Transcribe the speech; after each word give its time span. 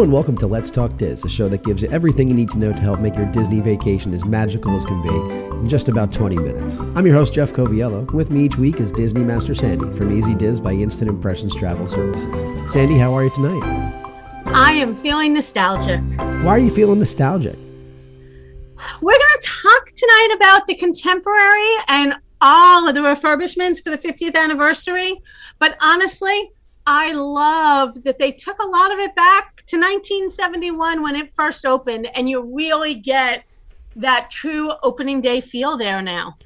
Hello 0.00 0.06
and 0.06 0.14
welcome 0.14 0.36
to 0.38 0.46
Let's 0.46 0.70
Talk 0.70 0.96
Diz, 0.96 1.26
a 1.26 1.28
show 1.28 1.46
that 1.50 1.62
gives 1.62 1.82
you 1.82 1.90
everything 1.90 2.26
you 2.26 2.32
need 2.32 2.48
to 2.52 2.58
know 2.58 2.72
to 2.72 2.78
help 2.78 3.00
make 3.00 3.14
your 3.16 3.26
Disney 3.26 3.60
vacation 3.60 4.14
as 4.14 4.24
magical 4.24 4.74
as 4.74 4.86
can 4.86 5.02
be 5.02 5.14
in 5.56 5.68
just 5.68 5.90
about 5.90 6.10
20 6.10 6.38
minutes. 6.38 6.78
I'm 6.96 7.04
your 7.04 7.14
host, 7.14 7.34
Jeff 7.34 7.52
Coviello. 7.52 8.10
With 8.10 8.30
me 8.30 8.46
each 8.46 8.56
week 8.56 8.80
is 8.80 8.92
Disney 8.92 9.24
Master 9.24 9.52
Sandy 9.52 9.94
from 9.98 10.10
Easy 10.10 10.34
Diz 10.34 10.58
by 10.58 10.72
Instant 10.72 11.10
Impressions 11.10 11.54
Travel 11.54 11.86
Services. 11.86 12.72
Sandy, 12.72 12.96
how 12.96 13.12
are 13.12 13.24
you 13.24 13.28
tonight? 13.28 13.62
I 14.46 14.72
am 14.72 14.94
feeling 14.94 15.34
nostalgic. 15.34 16.00
Why 16.16 16.52
are 16.52 16.58
you 16.58 16.70
feeling 16.70 16.98
nostalgic? 16.98 17.58
We're 19.02 19.12
going 19.12 19.38
to 19.38 19.48
talk 19.62 19.92
tonight 19.94 20.32
about 20.34 20.66
the 20.66 20.76
contemporary 20.76 21.74
and 21.88 22.14
all 22.40 22.88
of 22.88 22.94
the 22.94 23.02
refurbishments 23.02 23.82
for 23.82 23.90
the 23.90 23.98
50th 23.98 24.34
anniversary. 24.34 25.20
But 25.58 25.76
honestly, 25.82 26.52
I 26.86 27.12
love 27.12 28.02
that 28.04 28.18
they 28.18 28.32
took 28.32 28.58
a 28.58 28.66
lot 28.66 28.92
of 28.92 28.98
it 28.98 29.14
back 29.14 29.59
to 29.70 29.76
1971 29.76 31.02
when 31.02 31.16
it 31.16 31.34
first 31.34 31.64
opened, 31.64 32.08
and 32.14 32.28
you 32.28 32.54
really 32.54 32.94
get 32.94 33.44
that 33.96 34.30
true 34.30 34.72
opening 34.82 35.20
day 35.20 35.40
feel 35.40 35.76
there 35.76 36.02
now. 36.02 36.36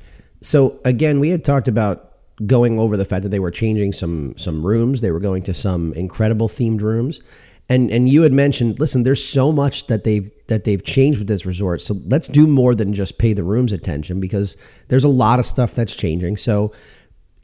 So 0.42 0.78
again, 0.84 1.20
we 1.20 1.30
had 1.30 1.45
talked 1.45 1.68
about 1.68 2.12
going 2.46 2.79
over 2.79 2.96
the 2.96 3.05
fact 3.05 3.23
that 3.23 3.29
they 3.29 3.38
were 3.38 3.51
changing 3.51 3.92
some 3.92 4.37
some 4.37 4.65
rooms. 4.65 5.01
They 5.01 5.10
were 5.10 5.20
going 5.20 5.42
to 5.45 5.55
some 5.55 5.92
incredible 5.95 6.48
themed 6.48 6.80
rooms. 6.80 7.20
And 7.68 7.91
and 7.91 8.09
you 8.09 8.23
had 8.23 8.32
mentioned, 8.32 8.79
listen, 8.79 9.05
there's 9.05 9.24
so 9.24 9.52
much 9.52 9.87
that 9.87 10.04
they've 10.04 10.30
that 10.48 10.65
they've 10.65 10.82
changed 10.84 11.18
with 11.18 11.29
this 11.29 11.46
resort. 11.46 11.80
So 11.80 11.96
let's 12.06 12.29
do 12.29 12.46
more 12.46 12.74
than 12.74 12.93
just 12.93 13.18
pay 13.18 13.32
the 13.32 13.43
rooms 13.43 13.73
attention 13.73 14.20
because 14.20 14.56
there's 14.88 15.04
a 15.04 15.09
lot 15.09 15.38
of 15.38 15.46
stuff 15.46 15.74
that's 15.74 15.96
changing. 15.96 16.37
So 16.37 16.73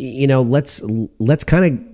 you 0.01 0.27
know, 0.27 0.43
let's 0.43 0.81
let's 1.19 1.45
kind 1.45 1.65
of 1.65 1.90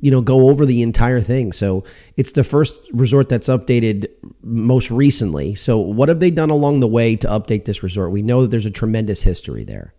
you 0.00 0.10
know 0.10 0.20
go 0.20 0.48
over 0.48 0.64
the 0.64 0.82
entire 0.82 1.20
thing. 1.20 1.52
So 1.52 1.84
it's 2.16 2.32
the 2.32 2.44
first 2.44 2.74
resort 2.92 3.28
that's 3.28 3.48
updated 3.48 4.08
most 4.42 4.90
recently. 4.90 5.54
So 5.54 5.78
what 5.78 6.08
have 6.08 6.20
they 6.20 6.30
done 6.30 6.50
along 6.50 6.80
the 6.80 6.88
way 6.88 7.16
to 7.16 7.26
update 7.28 7.64
this 7.64 7.82
resort? 7.82 8.10
We 8.10 8.22
know 8.22 8.42
that 8.42 8.48
there's 8.50 8.66
a 8.66 8.70
tremendous 8.70 9.22
history 9.22 9.64
there. 9.64 9.94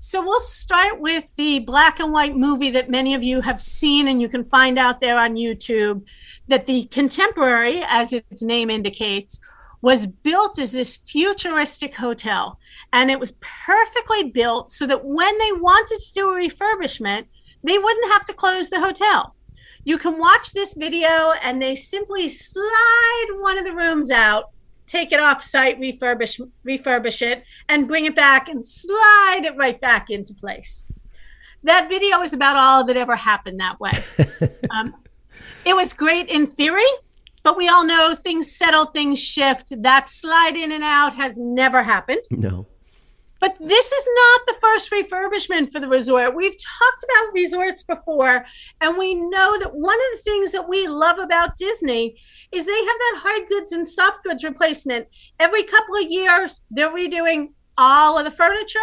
So 0.00 0.22
we'll 0.22 0.38
start 0.38 1.00
with 1.00 1.24
the 1.34 1.58
black 1.58 1.98
and 1.98 2.12
white 2.12 2.36
movie 2.36 2.70
that 2.70 2.88
many 2.88 3.14
of 3.14 3.24
you 3.24 3.40
have 3.40 3.60
seen 3.60 4.06
and 4.06 4.20
you 4.22 4.28
can 4.28 4.44
find 4.44 4.78
out 4.78 5.00
there 5.00 5.18
on 5.18 5.34
youtube 5.34 6.06
that 6.46 6.66
the 6.66 6.84
contemporary 6.84 7.82
as 7.82 8.12
its 8.12 8.40
name 8.40 8.70
indicates 8.70 9.40
was 9.80 10.06
built 10.06 10.58
as 10.58 10.72
this 10.72 10.96
futuristic 10.96 11.94
hotel. 11.94 12.58
And 12.92 13.10
it 13.10 13.20
was 13.20 13.36
perfectly 13.40 14.30
built 14.30 14.72
so 14.72 14.86
that 14.86 15.04
when 15.04 15.38
they 15.38 15.52
wanted 15.52 16.00
to 16.00 16.12
do 16.12 16.30
a 16.30 16.34
refurbishment 16.34 17.26
they 17.62 17.78
wouldn't 17.78 18.12
have 18.12 18.24
to 18.26 18.32
close 18.32 18.68
the 18.68 18.80
hotel. 18.80 19.34
You 19.84 19.98
can 19.98 20.18
watch 20.18 20.52
this 20.52 20.74
video 20.74 21.32
and 21.42 21.60
they 21.62 21.74
simply 21.74 22.28
slide 22.28 23.26
one 23.38 23.58
of 23.58 23.64
the 23.64 23.74
rooms 23.74 24.10
out, 24.10 24.50
take 24.86 25.12
it 25.12 25.20
off 25.20 25.42
site, 25.42 25.80
refurbish 25.80 26.40
refurbish 26.66 27.22
it, 27.22 27.44
and 27.68 27.88
bring 27.88 28.04
it 28.04 28.16
back 28.16 28.48
and 28.48 28.64
slide 28.64 29.42
it 29.44 29.56
right 29.56 29.80
back 29.80 30.10
into 30.10 30.34
place. 30.34 30.84
That 31.62 31.88
video 31.88 32.20
is 32.22 32.32
about 32.32 32.56
all 32.56 32.84
that 32.84 32.96
ever 32.96 33.16
happened 33.16 33.60
that 33.60 33.80
way. 33.80 33.92
um, 34.70 34.94
it 35.64 35.74
was 35.74 35.92
great 35.92 36.28
in 36.28 36.46
theory, 36.46 36.82
but 37.42 37.56
we 37.56 37.68
all 37.68 37.84
know 37.84 38.14
things 38.14 38.54
settle, 38.54 38.86
things 38.86 39.18
shift. 39.18 39.72
That 39.82 40.08
slide 40.08 40.56
in 40.56 40.72
and 40.72 40.84
out 40.84 41.14
has 41.16 41.38
never 41.38 41.82
happened. 41.82 42.20
No. 42.30 42.66
But 43.40 43.56
this 43.60 43.92
is 43.92 44.08
not 44.14 44.40
the 44.46 44.60
first 44.60 44.90
refurbishment 44.90 45.72
for 45.72 45.80
the 45.80 45.88
resort. 45.88 46.34
We've 46.34 46.56
talked 46.56 47.04
about 47.04 47.32
resorts 47.32 47.82
before, 47.82 48.44
and 48.80 48.98
we 48.98 49.14
know 49.14 49.58
that 49.58 49.74
one 49.74 49.98
of 49.98 50.18
the 50.18 50.22
things 50.24 50.52
that 50.52 50.68
we 50.68 50.88
love 50.88 51.18
about 51.18 51.56
Disney 51.56 52.16
is 52.50 52.66
they 52.66 52.72
have 52.72 52.86
that 52.86 53.20
hard 53.22 53.48
goods 53.48 53.72
and 53.72 53.86
soft 53.86 54.24
goods 54.24 54.44
replacement. 54.44 55.06
Every 55.38 55.62
couple 55.62 55.96
of 55.96 56.10
years, 56.10 56.62
they're 56.70 56.94
redoing 56.94 57.52
all 57.76 58.18
of 58.18 58.24
the 58.24 58.30
furniture. 58.30 58.78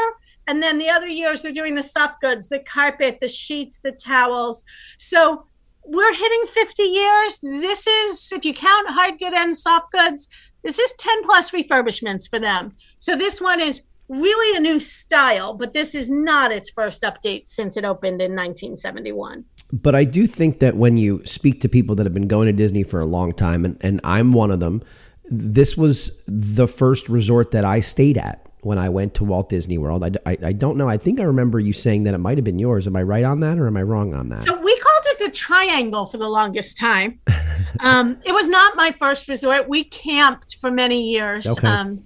And 0.47 0.61
then 0.61 0.77
the 0.77 0.89
other 0.89 1.07
years, 1.07 1.41
they're 1.41 1.51
doing 1.51 1.75
the 1.75 1.83
soft 1.83 2.21
goods, 2.21 2.49
the 2.49 2.59
carpet, 2.59 3.17
the 3.19 3.27
sheets, 3.27 3.79
the 3.79 3.91
towels. 3.91 4.63
So 4.99 5.47
we're 5.83 6.13
hitting 6.13 6.43
50 6.47 6.83
years. 6.83 7.39
This 7.41 7.87
is, 7.87 8.31
if 8.31 8.45
you 8.45 8.53
count 8.53 8.89
hard 8.89 9.19
good 9.19 9.33
and 9.33 9.57
soft 9.57 9.91
goods, 9.91 10.27
this 10.63 10.79
is 10.79 10.93
10 10.93 11.23
plus 11.25 11.51
refurbishments 11.51 12.29
for 12.29 12.39
them. 12.39 12.73
So 12.99 13.15
this 13.15 13.41
one 13.41 13.59
is 13.59 13.81
really 14.07 14.57
a 14.57 14.59
new 14.59 14.79
style, 14.79 15.53
but 15.53 15.73
this 15.73 15.95
is 15.95 16.09
not 16.09 16.51
its 16.51 16.69
first 16.69 17.03
update 17.03 17.47
since 17.47 17.77
it 17.77 17.85
opened 17.85 18.21
in 18.21 18.31
1971. 18.31 19.45
But 19.71 19.95
I 19.95 20.03
do 20.03 20.27
think 20.27 20.59
that 20.59 20.75
when 20.75 20.97
you 20.97 21.21
speak 21.25 21.61
to 21.61 21.69
people 21.69 21.95
that 21.95 22.05
have 22.05 22.13
been 22.13 22.27
going 22.27 22.47
to 22.47 22.53
Disney 22.53 22.83
for 22.83 22.99
a 22.99 23.05
long 23.05 23.33
time, 23.33 23.65
and, 23.65 23.77
and 23.81 23.99
I'm 24.03 24.31
one 24.31 24.51
of 24.51 24.59
them, 24.59 24.83
this 25.25 25.75
was 25.75 26.21
the 26.27 26.67
first 26.67 27.09
resort 27.09 27.51
that 27.51 27.65
I 27.65 27.79
stayed 27.79 28.17
at 28.17 28.45
when 28.61 28.77
I 28.77 28.89
went 28.89 29.13
to 29.15 29.23
Walt 29.23 29.49
Disney 29.49 29.77
World. 29.77 30.03
I, 30.03 30.11
I, 30.25 30.37
I, 30.45 30.51
don't 30.53 30.77
know. 30.77 30.87
I 30.87 30.97
think 30.97 31.19
I 31.19 31.23
remember 31.23 31.59
you 31.59 31.73
saying 31.73 32.03
that 32.03 32.13
it 32.13 32.19
might 32.19 32.37
have 32.37 32.45
been 32.45 32.59
yours. 32.59 32.87
Am 32.87 32.95
I 32.95 33.03
right 33.03 33.23
on 33.23 33.39
that 33.41 33.59
or 33.59 33.67
am 33.67 33.77
I 33.77 33.83
wrong 33.83 34.13
on 34.13 34.29
that? 34.29 34.43
So 34.43 34.59
we 34.59 34.79
called 34.79 35.03
it 35.05 35.19
the 35.19 35.31
Triangle 35.31 36.05
for 36.05 36.17
the 36.17 36.27
longest 36.27 36.77
time. 36.77 37.19
um, 37.79 38.17
it 38.25 38.31
was 38.31 38.47
not 38.47 38.75
my 38.75 38.91
first 38.91 39.27
resort. 39.27 39.69
We 39.69 39.83
camped 39.83 40.57
for 40.57 40.71
many 40.71 41.09
years. 41.09 41.45
Okay. 41.45 41.67
Um, 41.67 42.05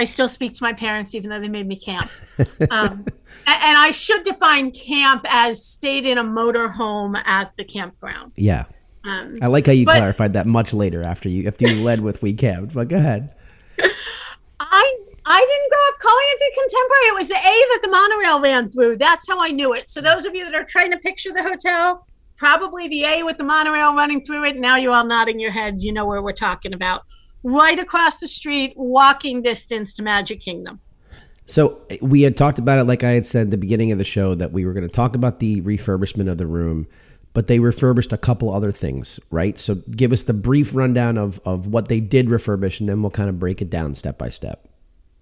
I 0.00 0.04
still 0.04 0.30
speak 0.30 0.54
to 0.54 0.62
my 0.62 0.72
parents, 0.72 1.14
even 1.14 1.28
though 1.28 1.40
they 1.40 1.48
made 1.48 1.66
me 1.66 1.76
camp. 1.76 2.10
Um, 2.70 3.04
and 3.46 3.78
I 3.78 3.90
should 3.90 4.22
define 4.22 4.70
camp 4.70 5.26
as 5.28 5.64
stayed 5.64 6.06
in 6.06 6.18
a 6.18 6.24
motorhome 6.24 7.20
at 7.26 7.52
the 7.56 7.64
campground. 7.64 8.32
Yeah. 8.36 8.64
Um, 9.04 9.38
I 9.42 9.48
like 9.48 9.66
how 9.66 9.72
you 9.72 9.84
but, 9.84 9.96
clarified 9.96 10.34
that 10.34 10.46
much 10.46 10.72
later 10.72 11.02
after 11.02 11.28
you 11.28 11.46
after 11.48 11.66
you 11.66 11.82
led 11.82 12.00
with 12.00 12.22
we 12.22 12.32
camped. 12.32 12.74
But 12.74 12.88
go 12.88 12.96
ahead. 12.96 13.32
I 13.78 14.98
I 15.26 15.46
didn't 15.48 15.70
grow 15.70 15.88
up 15.88 16.00
calling 16.00 16.26
it 16.28 16.38
the 16.38 16.60
contemporary. 16.62 17.06
It 17.06 17.14
was 17.14 17.28
the 17.28 17.34
A 17.34 17.56
that 17.72 17.80
the 17.82 17.90
monorail 17.90 18.40
ran 18.40 18.70
through. 18.70 18.96
That's 18.98 19.26
how 19.28 19.42
I 19.42 19.50
knew 19.50 19.74
it. 19.74 19.90
So 19.90 20.00
those 20.00 20.24
of 20.24 20.34
you 20.34 20.44
that 20.44 20.54
are 20.54 20.64
trying 20.64 20.92
to 20.92 20.98
picture 20.98 21.32
the 21.32 21.42
hotel, 21.42 22.06
probably 22.36 22.88
the 22.88 23.04
A 23.04 23.22
with 23.22 23.36
the 23.36 23.44
monorail 23.44 23.94
running 23.94 24.22
through 24.22 24.44
it. 24.44 24.56
Now 24.56 24.76
you 24.76 24.92
all 24.92 25.04
nodding 25.04 25.40
your 25.40 25.50
heads. 25.50 25.84
You 25.84 25.92
know 25.92 26.06
where 26.06 26.22
we're 26.22 26.32
talking 26.32 26.72
about 26.72 27.02
right 27.42 27.78
across 27.78 28.18
the 28.18 28.28
street, 28.28 28.74
walking 28.76 29.42
distance 29.42 29.92
to 29.94 30.02
Magic 30.02 30.40
Kingdom. 30.40 30.80
So 31.46 31.82
we 32.00 32.22
had 32.22 32.36
talked 32.36 32.58
about 32.58 32.78
it, 32.78 32.84
like 32.84 33.02
I 33.02 33.10
had 33.10 33.26
said 33.26 33.48
at 33.48 33.50
the 33.50 33.58
beginning 33.58 33.90
of 33.90 33.98
the 33.98 34.04
show, 34.04 34.34
that 34.36 34.52
we 34.52 34.64
were 34.64 34.72
going 34.72 34.86
to 34.86 34.92
talk 34.92 35.16
about 35.16 35.40
the 35.40 35.60
refurbishment 35.62 36.30
of 36.30 36.38
the 36.38 36.46
room, 36.46 36.86
but 37.32 37.48
they 37.48 37.58
refurbished 37.58 38.12
a 38.12 38.18
couple 38.18 38.54
other 38.54 38.70
things, 38.70 39.18
right? 39.30 39.58
So 39.58 39.76
give 39.90 40.12
us 40.12 40.22
the 40.22 40.32
brief 40.32 40.74
rundown 40.74 41.18
of 41.18 41.40
of 41.44 41.66
what 41.66 41.88
they 41.88 41.98
did 42.00 42.28
refurbish, 42.28 42.78
and 42.78 42.88
then 42.88 43.02
we'll 43.02 43.10
kind 43.10 43.28
of 43.28 43.38
break 43.38 43.60
it 43.60 43.70
down 43.70 43.94
step 43.94 44.16
by 44.16 44.28
step. 44.28 44.68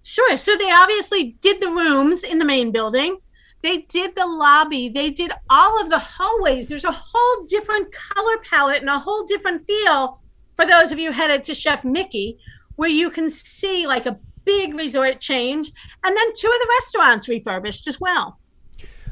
Sure. 0.03 0.37
So 0.37 0.55
they 0.55 0.71
obviously 0.71 1.35
did 1.41 1.61
the 1.61 1.69
rooms 1.69 2.23
in 2.23 2.39
the 2.39 2.45
main 2.45 2.71
building. 2.71 3.17
They 3.61 3.79
did 3.79 4.15
the 4.15 4.25
lobby. 4.25 4.87
They 4.87 5.09
did 5.09 5.31
all 5.49 5.81
of 5.81 5.89
the 5.89 5.99
hallways. 5.99 6.67
There's 6.67 6.85
a 6.85 6.91
whole 6.91 7.45
different 7.45 7.91
color 7.91 8.37
palette 8.49 8.81
and 8.81 8.89
a 8.89 8.99
whole 8.99 9.25
different 9.25 9.67
feel 9.67 10.21
for 10.59 10.65
those 10.65 10.91
of 10.91 10.99
you 10.99 11.13
headed 11.13 11.41
to 11.45 11.55
Chef 11.55 11.85
Mickey, 11.85 12.37
where 12.75 12.89
you 12.89 13.09
can 13.09 13.29
see 13.29 13.87
like 13.87 14.05
a 14.05 14.19
big 14.43 14.73
resort 14.73 15.21
change, 15.21 15.71
and 16.03 16.17
then 16.17 16.33
two 16.35 16.47
of 16.47 16.53
the 16.53 16.67
restaurants 16.81 17.29
refurbished 17.29 17.87
as 17.87 18.01
well. 18.01 18.37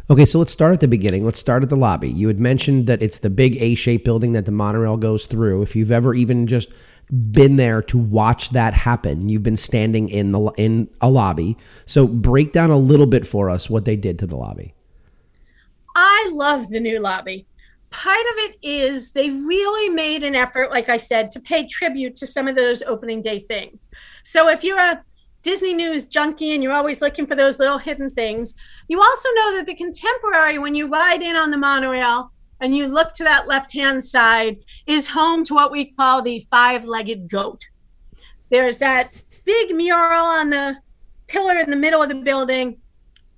Okay, 0.10 0.26
so 0.26 0.40
let's 0.40 0.52
start 0.52 0.74
at 0.74 0.82
the 0.82 0.90
beginning. 0.90 1.24
Let's 1.24 1.40
start 1.40 1.64
at 1.64 1.70
the 1.70 1.78
lobby. 1.78 2.10
You 2.10 2.28
had 2.28 2.38
mentioned 2.38 2.88
that 2.88 3.02
it's 3.02 3.20
the 3.20 3.30
big 3.30 3.56
A 3.62 3.76
shaped 3.76 4.04
building 4.04 4.34
that 4.34 4.46
the 4.46 4.52
monorail 4.52 4.98
goes 4.98 5.26
through. 5.26 5.62
If 5.62 5.74
you've 5.74 5.92
ever 5.92 6.14
even 6.14 6.48
just 6.48 6.68
been 7.32 7.56
there 7.56 7.82
to 7.84 7.98
watch 7.98 8.50
that 8.50 8.74
happen, 8.74 9.30
you've 9.30 9.44
been 9.44 9.56
standing 9.56 10.10
in 10.10 10.34
the 10.34 10.52
in 10.58 10.90
a 11.00 11.10
lobby. 11.10 11.56
So 11.86 12.08
break 12.08 12.52
down 12.52 12.72
a 12.72 12.78
little 12.78 13.06
bit 13.06 13.26
for 13.26 13.50
us 13.50 13.70
what 13.70 13.86
they 13.86 13.96
did 13.96 14.20
to 14.20 14.28
the 14.28 14.36
lobby. 14.36 14.74
I 15.96 16.30
love 16.34 16.70
the 16.70 16.82
new 16.82 17.00
lobby 17.00 17.48
part 17.90 18.20
of 18.20 18.36
it 18.38 18.58
is 18.62 19.12
they 19.12 19.30
really 19.30 19.90
made 19.90 20.24
an 20.24 20.36
effort, 20.36 20.72
like 20.72 20.90
I 20.90 20.98
said, 20.98 21.32
to 21.32 21.40
pay 21.40 21.68
tribute 21.68 22.16
to 22.18 22.28
some 22.28 22.48
of 22.48 22.56
those 22.56 22.84
opening 22.84 23.22
day 23.22 23.40
things. 23.40 23.90
So 24.24 24.50
if 24.50 24.64
you're 24.64 24.80
a 24.80 25.04
Disney 25.42 25.74
News 25.74 26.06
junkie 26.06 26.54
and 26.54 26.62
you're 26.62 26.74
always 26.74 27.02
looking 27.02 27.26
for 27.26 27.36
those 27.36 27.60
little 27.60 27.78
hidden 27.78 28.10
things, 28.10 28.56
you 28.88 29.00
also 29.02 29.30
know 29.36 29.56
that 29.56 29.66
the 29.66 29.76
contemporary, 29.76 30.58
when 30.60 30.76
you 30.76 30.88
ride 30.88 31.22
in 31.22 31.36
on 31.36 31.52
the 31.52 31.58
monorail 31.58 32.32
and 32.60 32.76
you 32.76 32.88
look 32.88 33.14
to 33.14 33.24
that 33.24 33.48
left 33.48 33.72
hand 33.74 34.04
side, 34.04 34.58
is 34.86 35.08
home 35.08 35.46
to 35.46 35.54
what 35.54 35.72
we 35.72 35.92
call 35.92 36.22
the 36.22 36.46
five 36.50 36.86
legged 36.86 37.30
goat. 37.30 37.66
There's 38.50 38.78
that 38.80 39.14
big 39.46 39.76
mural 39.76 40.26
on 40.26 40.50
the 40.50 40.78
pillar 41.28 41.58
in 41.58 41.70
the 41.70 41.78
middle 41.78 42.02
of 42.02 42.10
the 42.10 42.16
building. 42.16 42.78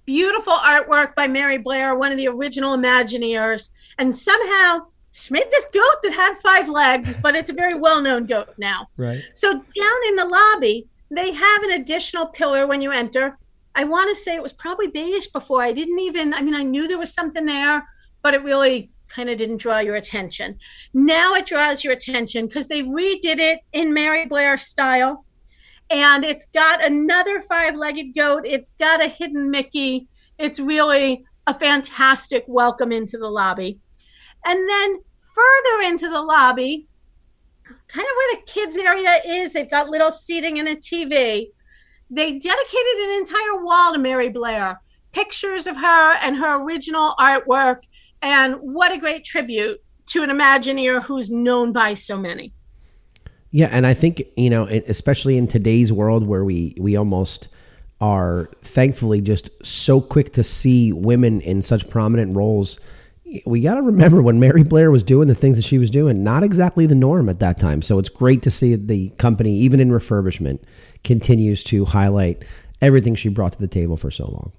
Beautiful 0.06 0.54
artwork 0.54 1.14
by 1.14 1.28
Mary 1.28 1.60
Blair, 1.60 1.96
one 1.96 2.12
of 2.12 2.18
the 2.18 2.28
original 2.28 2.76
Imagineers 2.76 3.70
and 4.00 4.16
somehow 4.16 4.88
she 5.12 5.34
made 5.34 5.52
this 5.52 5.68
goat 5.68 6.02
that 6.04 6.14
had 6.14 6.38
five 6.38 6.70
legs, 6.70 7.18
but 7.18 7.36
it's 7.36 7.50
a 7.50 7.54
very 7.54 7.78
well-known 7.78 8.26
goat 8.26 8.54
now. 8.58 8.88
Right. 8.98 9.22
So 9.34 9.54
down 9.54 10.08
in 10.08 10.16
the 10.16 10.26
lobby, 10.26 10.88
they 11.12 11.32
have 11.32 11.64
an 11.64 11.72
additional 11.72 12.28
pillar 12.28 12.66
when 12.66 12.82
you 12.82 12.92
enter. 12.92 13.38
I 13.76 13.84
want 13.84 14.10
to 14.10 14.16
say 14.16 14.36
it 14.36 14.44
was 14.44 14.54
probably 14.54 14.88
beige 14.88 15.28
before. 15.28 15.62
I 15.62 15.74
didn't 15.74 16.00
even. 16.00 16.34
I 16.34 16.42
mean, 16.42 16.56
I 16.56 16.64
knew 16.64 16.88
there 16.88 16.98
was 16.98 17.14
something 17.14 17.46
there, 17.46 17.88
but 18.22 18.34
it 18.34 18.44
really 18.44 18.92
kind 19.08 19.30
of 19.30 19.38
didn't 19.38 19.58
draw 19.58 19.80
your 19.80 19.96
attention. 19.96 20.58
Now 20.94 21.34
it 21.34 21.46
draws 21.46 21.84
your 21.84 21.94
attention 21.94 22.48
because 22.48 22.68
they 22.68 22.84
redid 22.84 23.40
it 23.40 23.60
in 23.74 23.94
Mary 23.94 24.26
Blair 24.26 24.58
style. 24.58 25.26
And 25.90 26.24
it's 26.24 26.46
got 26.54 26.84
another 26.84 27.42
five 27.42 27.76
legged 27.76 28.14
goat. 28.16 28.44
It's 28.46 28.70
got 28.72 29.04
a 29.04 29.08
hidden 29.08 29.50
Mickey. 29.50 30.08
It's 30.38 30.60
really 30.60 31.26
a 31.48 31.54
fantastic 31.54 32.46
welcome 32.48 32.92
into 32.92 33.18
the 33.18 33.28
lobby. 33.28 33.80
And 34.46 34.70
then 34.70 35.00
further 35.22 35.88
into 35.88 36.10
the 36.10 36.22
lobby, 36.22 36.88
kind 37.66 38.08
of 38.08 38.16
where 38.16 38.36
the 38.36 38.42
kids 38.46 38.78
area 38.78 39.16
is, 39.28 39.54
they've 39.54 39.70
got 39.70 39.90
little 39.90 40.12
seating 40.12 40.60
and 40.60 40.68
a 40.68 40.76
TV. 40.76 41.48
They 42.10 42.40
dedicated 42.40 42.98
an 43.04 43.12
entire 43.18 43.64
wall 43.64 43.94
to 43.94 44.00
Mary 44.00 44.30
Blair, 44.30 44.82
pictures 45.12 45.68
of 45.68 45.78
her 45.78 46.14
and 46.22 46.38
her 46.38 46.64
original 46.64 47.14
artwork 47.20 47.82
and 48.22 48.56
what 48.56 48.92
a 48.92 48.98
great 48.98 49.24
tribute 49.24 49.82
to 50.08 50.24
an 50.24 50.30
Imagineer 50.30 51.04
who's 51.04 51.30
known 51.30 51.72
by 51.72 51.94
so 51.94 52.18
many. 52.18 52.54
Yeah, 53.52 53.70
and 53.72 53.88
I 53.88 53.94
think 53.94 54.24
you 54.38 54.50
know, 54.50 54.66
especially 54.66 55.38
in 55.38 55.48
today's 55.48 55.92
world 55.92 56.28
where 56.28 56.44
we 56.44 56.76
we 56.80 56.96
almost 56.96 57.48
are 58.02 58.50
thankfully 58.62 59.22
just 59.22 59.50
so 59.66 60.00
quick 60.00 60.34
to 60.34 60.44
see 60.44 60.94
women 60.94 61.42
in 61.42 61.62
such 61.62 61.90
prominent 61.90 62.36
roles. 62.36 62.80
We 63.46 63.62
got 63.62 63.76
to 63.76 63.82
remember 63.82 64.22
when 64.22 64.40
Mary 64.40 64.64
Blair 64.64 64.90
was 64.90 65.04
doing 65.04 65.28
the 65.28 65.36
things 65.36 65.56
that 65.56 65.66
she 65.66 65.78
was 65.78 65.90
doing, 65.90 66.24
not 66.24 66.44
exactly 66.44 66.88
the 66.88 66.96
norm 66.96 67.30
at 67.30 67.40
that 67.40 67.60
time. 67.60 67.82
So 67.82 68.00
it's 68.00 68.10
great 68.10 68.42
to 68.44 68.52
see 68.52 68.76
the 68.76 69.10
company, 69.12 69.54
even 69.58 69.80
in 69.80 69.92
refurbishment, 69.92 70.60
continues 71.04 71.64
to 71.66 71.86
highlight 71.86 72.44
everything 72.82 73.16
she 73.16 73.30
brought 73.30 73.54
to 73.54 73.60
the 73.60 73.68
table 73.68 73.98
for 73.98 74.10
so 74.10 74.26
long. 74.26 74.52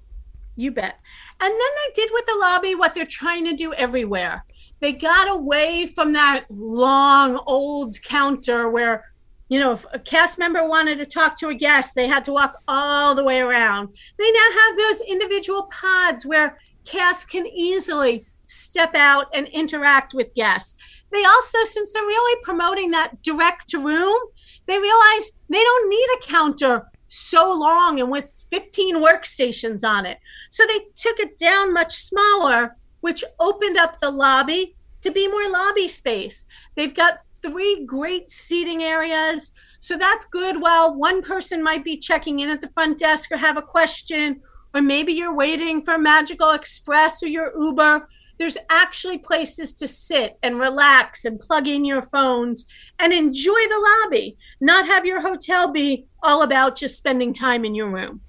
You 0.55 0.71
bet. 0.71 0.99
And 1.39 1.51
then 1.51 1.59
they 1.59 1.93
did 2.01 2.11
with 2.13 2.25
the 2.25 2.37
lobby 2.39 2.75
what 2.75 2.93
they're 2.93 3.05
trying 3.05 3.45
to 3.45 3.53
do 3.53 3.73
everywhere. 3.73 4.45
They 4.79 4.93
got 4.93 5.29
away 5.29 5.87
from 5.87 6.13
that 6.13 6.45
long 6.49 7.41
old 7.45 8.01
counter 8.03 8.69
where, 8.69 9.11
you 9.49 9.59
know, 9.59 9.73
if 9.73 9.85
a 9.93 9.99
cast 9.99 10.37
member 10.37 10.65
wanted 10.65 10.97
to 10.97 11.05
talk 11.05 11.37
to 11.39 11.49
a 11.49 11.55
guest, 11.55 11.95
they 11.95 12.07
had 12.07 12.23
to 12.25 12.33
walk 12.33 12.61
all 12.67 13.15
the 13.15 13.23
way 13.23 13.39
around. 13.39 13.89
They 14.17 14.31
now 14.31 14.49
have 14.59 14.77
those 14.77 15.01
individual 15.09 15.63
pods 15.63 16.25
where 16.25 16.57
cast 16.85 17.29
can 17.29 17.47
easily 17.47 18.25
step 18.51 18.95
out 18.95 19.27
and 19.33 19.47
interact 19.47 20.13
with 20.13 20.33
guests. 20.35 20.75
They 21.11 21.23
also, 21.23 21.57
since 21.65 21.91
they're 21.91 22.03
really 22.03 22.41
promoting 22.43 22.91
that 22.91 23.21
direct 23.23 23.69
to 23.69 23.79
room, 23.79 24.19
they 24.67 24.77
realize 24.77 25.31
they 25.49 25.61
don't 25.61 25.89
need 25.89 26.07
a 26.17 26.27
counter 26.27 26.87
so 27.07 27.53
long 27.53 27.99
and 27.99 28.09
with 28.09 28.25
15 28.49 28.97
workstations 28.97 29.87
on 29.87 30.05
it. 30.05 30.17
So 30.49 30.65
they 30.65 30.79
took 30.95 31.19
it 31.19 31.37
down 31.37 31.73
much 31.73 31.95
smaller, 31.95 32.77
which 33.01 33.23
opened 33.39 33.77
up 33.77 33.99
the 33.99 34.11
lobby 34.11 34.75
to 35.01 35.11
be 35.11 35.27
more 35.27 35.49
lobby 35.49 35.87
space. 35.87 36.45
They've 36.75 36.95
got 36.95 37.19
three 37.41 37.85
great 37.85 38.29
seating 38.29 38.83
areas. 38.83 39.51
So 39.79 39.97
that's 39.97 40.25
good. 40.25 40.61
While 40.61 40.95
one 40.95 41.21
person 41.21 41.63
might 41.63 41.83
be 41.83 41.97
checking 41.97 42.39
in 42.39 42.49
at 42.49 42.61
the 42.61 42.69
front 42.69 42.99
desk 42.99 43.31
or 43.31 43.37
have 43.37 43.57
a 43.57 43.61
question, 43.61 44.41
or 44.73 44.81
maybe 44.81 45.11
you're 45.11 45.35
waiting 45.35 45.81
for 45.81 45.97
Magical 45.97 46.51
Express 46.51 47.21
or 47.23 47.27
your 47.27 47.51
Uber 47.57 48.07
there's 48.41 48.57
actually 48.71 49.19
places 49.19 49.71
to 49.75 49.87
sit 49.87 50.39
and 50.41 50.59
relax 50.59 51.25
and 51.25 51.39
plug 51.39 51.67
in 51.67 51.85
your 51.85 52.01
phones 52.01 52.65
and 52.97 53.13
enjoy 53.13 53.53
the 53.53 54.01
lobby, 54.03 54.35
not 54.59 54.87
have 54.87 55.05
your 55.05 55.21
hotel 55.21 55.71
be 55.71 56.07
all 56.23 56.41
about 56.41 56.75
just 56.75 56.97
spending 56.97 57.35
time 57.35 57.63
in 57.63 57.75
your 57.75 57.87
room. 57.87 58.19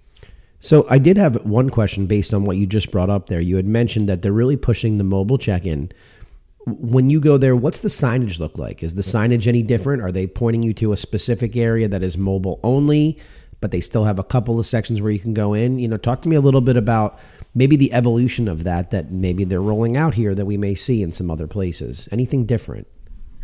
So 0.60 0.86
I 0.90 0.98
did 0.98 1.16
have 1.16 1.46
one 1.46 1.70
question 1.70 2.04
based 2.06 2.34
on 2.34 2.44
what 2.44 2.58
you 2.58 2.66
just 2.66 2.90
brought 2.90 3.08
up 3.08 3.28
there. 3.28 3.40
You 3.40 3.56
had 3.56 3.66
mentioned 3.66 4.06
that 4.10 4.20
they're 4.20 4.32
really 4.32 4.58
pushing 4.58 4.98
the 4.98 5.04
mobile 5.04 5.38
check-in. 5.38 5.90
When 6.66 7.08
you 7.08 7.18
go 7.18 7.38
there, 7.38 7.56
what's 7.56 7.78
the 7.78 7.88
signage 7.88 8.38
look 8.38 8.58
like? 8.58 8.82
Is 8.82 8.94
the 8.94 9.00
signage 9.00 9.46
any 9.46 9.62
different? 9.62 10.02
Are 10.02 10.12
they 10.12 10.26
pointing 10.26 10.62
you 10.62 10.74
to 10.74 10.92
a 10.92 10.98
specific 10.98 11.56
area 11.56 11.88
that 11.88 12.02
is 12.02 12.18
mobile 12.18 12.60
only, 12.62 13.18
but 13.62 13.70
they 13.70 13.80
still 13.80 14.04
have 14.04 14.18
a 14.18 14.24
couple 14.24 14.60
of 14.60 14.66
sections 14.66 15.00
where 15.00 15.10
you 15.10 15.18
can 15.18 15.32
go 15.32 15.54
in? 15.54 15.78
You 15.78 15.88
know, 15.88 15.96
talk 15.96 16.20
to 16.22 16.28
me 16.28 16.36
a 16.36 16.40
little 16.40 16.60
bit 16.60 16.76
about 16.76 17.18
maybe 17.54 17.76
the 17.76 17.92
evolution 17.94 18.48
of 18.48 18.64
that 18.64 18.90
that 18.90 19.10
maybe 19.10 19.44
they're 19.44 19.62
rolling 19.62 19.96
out 19.96 20.14
here 20.14 20.34
that 20.34 20.44
we 20.44 20.58
may 20.58 20.74
see 20.74 21.00
in 21.02 21.12
some 21.12 21.30
other 21.30 21.46
places. 21.46 22.08
Anything 22.12 22.44
different? 22.44 22.86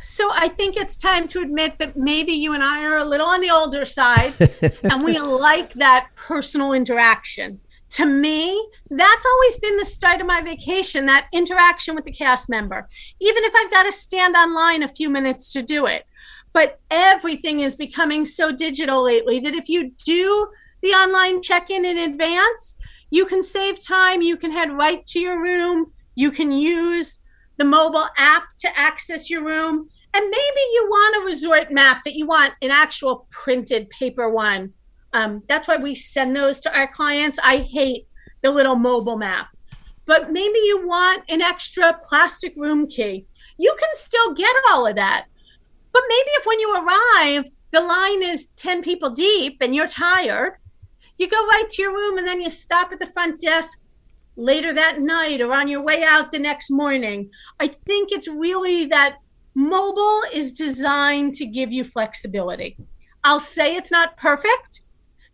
So 0.00 0.30
I 0.32 0.48
think 0.48 0.76
it's 0.76 0.96
time 0.96 1.26
to 1.28 1.40
admit 1.40 1.78
that 1.78 1.96
maybe 1.96 2.32
you 2.32 2.52
and 2.52 2.62
I 2.62 2.84
are 2.84 2.98
a 2.98 3.04
little 3.04 3.26
on 3.26 3.40
the 3.40 3.50
older 3.50 3.84
side 3.84 4.34
and 4.82 5.02
we 5.02 5.18
like 5.18 5.72
that 5.74 6.08
personal 6.14 6.72
interaction. 6.72 7.60
To 7.90 8.04
me, 8.04 8.68
that's 8.90 9.26
always 9.26 9.58
been 9.58 9.76
the 9.78 9.86
start 9.86 10.20
of 10.20 10.26
my 10.26 10.42
vacation, 10.42 11.06
that 11.06 11.28
interaction 11.32 11.94
with 11.94 12.04
the 12.04 12.12
cast 12.12 12.48
member. 12.50 12.86
Even 13.20 13.44
if 13.44 13.54
I've 13.56 13.70
got 13.70 13.84
to 13.84 13.92
stand 13.92 14.36
online 14.36 14.82
a 14.82 14.88
few 14.88 15.08
minutes 15.08 15.52
to 15.52 15.62
do 15.62 15.86
it. 15.86 16.04
But 16.52 16.80
everything 16.90 17.60
is 17.60 17.74
becoming 17.74 18.24
so 18.24 18.52
digital 18.52 19.02
lately 19.02 19.40
that 19.40 19.54
if 19.54 19.68
you 19.68 19.92
do 20.04 20.48
the 20.82 20.88
online 20.88 21.42
check-in 21.42 21.84
in 21.84 21.98
advance, 21.98 22.78
you 23.10 23.26
can 23.26 23.42
save 23.42 23.82
time. 23.82 24.22
You 24.22 24.36
can 24.36 24.52
head 24.52 24.72
right 24.72 25.04
to 25.06 25.18
your 25.18 25.40
room. 25.40 25.92
You 26.14 26.30
can 26.30 26.52
use 26.52 27.18
the 27.56 27.64
mobile 27.64 28.08
app 28.16 28.44
to 28.58 28.78
access 28.78 29.30
your 29.30 29.44
room. 29.44 29.88
And 30.14 30.24
maybe 30.24 30.60
you 30.74 30.86
want 30.88 31.22
a 31.22 31.26
resort 31.26 31.70
map 31.70 32.02
that 32.04 32.14
you 32.14 32.26
want 32.26 32.54
an 32.62 32.70
actual 32.70 33.26
printed 33.30 33.88
paper 33.90 34.28
one. 34.28 34.72
Um, 35.12 35.42
that's 35.48 35.66
why 35.66 35.76
we 35.76 35.94
send 35.94 36.36
those 36.36 36.60
to 36.60 36.78
our 36.78 36.86
clients. 36.86 37.38
I 37.42 37.58
hate 37.58 38.06
the 38.42 38.50
little 38.50 38.76
mobile 38.76 39.16
map. 39.16 39.48
But 40.06 40.30
maybe 40.30 40.58
you 40.64 40.86
want 40.86 41.24
an 41.28 41.42
extra 41.42 41.98
plastic 42.02 42.54
room 42.56 42.86
key. 42.86 43.26
You 43.58 43.74
can 43.78 43.88
still 43.94 44.34
get 44.34 44.54
all 44.70 44.86
of 44.86 44.96
that. 44.96 45.26
But 45.92 46.02
maybe 46.08 46.30
if 46.30 46.46
when 46.46 46.60
you 46.60 46.74
arrive, 46.74 47.50
the 47.70 47.80
line 47.80 48.22
is 48.22 48.48
10 48.56 48.82
people 48.82 49.10
deep 49.10 49.58
and 49.60 49.74
you're 49.74 49.88
tired, 49.88 50.58
you 51.18 51.28
go 51.28 51.46
right 51.46 51.68
to 51.68 51.82
your 51.82 51.92
room 51.92 52.16
and 52.16 52.26
then 52.26 52.40
you 52.40 52.50
stop 52.50 52.92
at 52.92 53.00
the 53.00 53.06
front 53.06 53.40
desk 53.40 53.84
later 54.36 54.72
that 54.72 55.00
night 55.00 55.40
or 55.40 55.52
on 55.52 55.68
your 55.68 55.82
way 55.82 56.04
out 56.04 56.30
the 56.30 56.38
next 56.38 56.70
morning. 56.70 57.28
I 57.58 57.66
think 57.66 58.12
it's 58.12 58.28
really 58.28 58.86
that 58.86 59.16
mobile 59.54 60.22
is 60.32 60.52
designed 60.52 61.34
to 61.34 61.46
give 61.46 61.72
you 61.72 61.84
flexibility. 61.84 62.76
I'll 63.24 63.40
say 63.40 63.76
it's 63.76 63.90
not 63.90 64.16
perfect. 64.16 64.82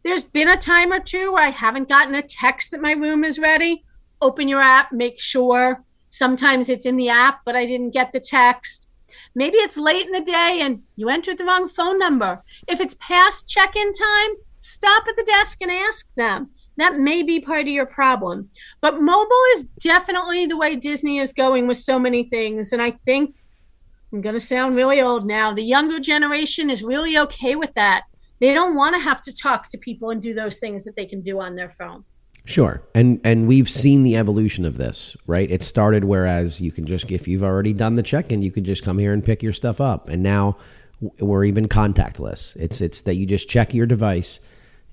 There's 0.05 0.25
been 0.25 0.49
a 0.49 0.57
time 0.57 0.93
or 0.93 1.01
two 1.01 1.33
where 1.33 1.45
I 1.45 1.51
haven't 1.51 1.89
gotten 1.89 2.15
a 2.15 2.23
text 2.23 2.71
that 2.71 2.83
my 2.83 2.93
room 2.93 3.25
is 3.25 3.39
ready. 3.39 3.85
Open 4.21 4.49
your 4.49 4.61
app, 4.61 4.93
make 4.93 5.19
sure. 5.19 5.83
Sometimes 6.11 6.69
it's 6.69 6.85
in 6.85 6.97
the 6.97 7.09
app, 7.09 7.41
but 7.47 7.57
I 7.57 7.65
didn't 7.65 7.95
get 7.95 8.13
the 8.13 8.21
text. 8.21 8.89
Maybe 9.35 9.57
it's 9.57 9.79
late 9.79 10.05
in 10.05 10.13
the 10.13 10.21
day 10.21 10.61
and 10.63 10.83
you 10.97 11.09
entered 11.09 11.39
the 11.39 11.45
wrong 11.45 11.69
phone 11.69 11.99
number. 11.99 12.43
If 12.69 12.81
it's 12.81 12.97
past 13.01 13.49
check 13.49 13.75
in 13.77 13.93
time, 13.93 14.37
stop 14.59 15.09
at 15.09 15.17
the 15.17 15.25
desk 15.25 15.63
and 15.63 15.71
ask 15.71 16.15
them. 16.15 16.51
That 16.77 16.99
may 16.99 17.23
be 17.23 17.41
part 17.41 17.63
of 17.63 17.69
your 17.69 17.87
problem. 17.87 18.51
But 18.81 19.01
mobile 19.01 19.45
is 19.55 19.65
definitely 19.81 20.45
the 20.47 20.57
way 20.57 20.77
Disney 20.77 21.19
is 21.19 21.33
going 21.33 21.67
with 21.67 21.79
so 21.79 21.99
many 21.99 22.25
things. 22.25 22.73
And 22.73 22.83
I 22.83 22.93
think 23.07 23.37
I'm 24.13 24.21
going 24.21 24.35
to 24.35 24.41
sound 24.41 24.77
really 24.77 25.01
old 25.01 25.27
now. 25.27 25.55
The 25.55 25.63
younger 25.63 25.99
generation 25.99 26.69
is 26.69 26.83
really 26.83 27.17
okay 27.19 27.55
with 27.55 27.73
that. 27.75 28.05
They 28.45 28.55
don't 28.55 28.75
want 28.75 28.95
to 28.95 29.01
have 29.01 29.21
to 29.23 29.33
talk 29.33 29.69
to 29.69 29.79
people 29.79 30.11
and 30.11 30.21
do 30.21 30.35
those 30.35 30.59
things 30.59 30.85
that 30.85 30.97
they 30.97 31.07
can 31.07 31.21
do 31.21 31.41
on 31.41 31.55
their 31.55 31.71
phone. 31.71 32.05
Sure. 32.45 32.83
And 32.95 33.21
and 33.25 33.49
we've 33.49 33.71
seen 33.71 34.03
the 34.03 34.17
evolution 34.17 34.65
of 34.67 34.77
this, 34.77 35.17
right? 35.27 35.51
It 35.51 35.63
started 35.63 36.05
whereas 36.05 36.61
you 36.61 36.71
can 36.71 36.85
just 36.85 37.11
if 37.11 37.27
you've 37.27 37.43
already 37.43 37.73
done 37.73 37.95
the 37.95 38.03
check-in, 38.03 38.43
you 38.43 38.53
can 38.53 38.65
just 38.65 38.83
come 38.83 38.99
here 38.99 39.13
and 39.15 39.25
pick 39.25 39.43
your 39.43 39.55
stuff 39.55 39.81
up. 39.81 40.09
And 40.09 40.23
now 40.23 40.59
we're 41.21 41.45
even 41.45 41.69
contactless. 41.69 42.55
It's 42.57 42.81
it's 42.81 43.01
that 43.03 43.15
you 43.15 43.25
just 43.25 43.49
check 43.49 43.73
your 43.73 43.87
device 43.87 44.41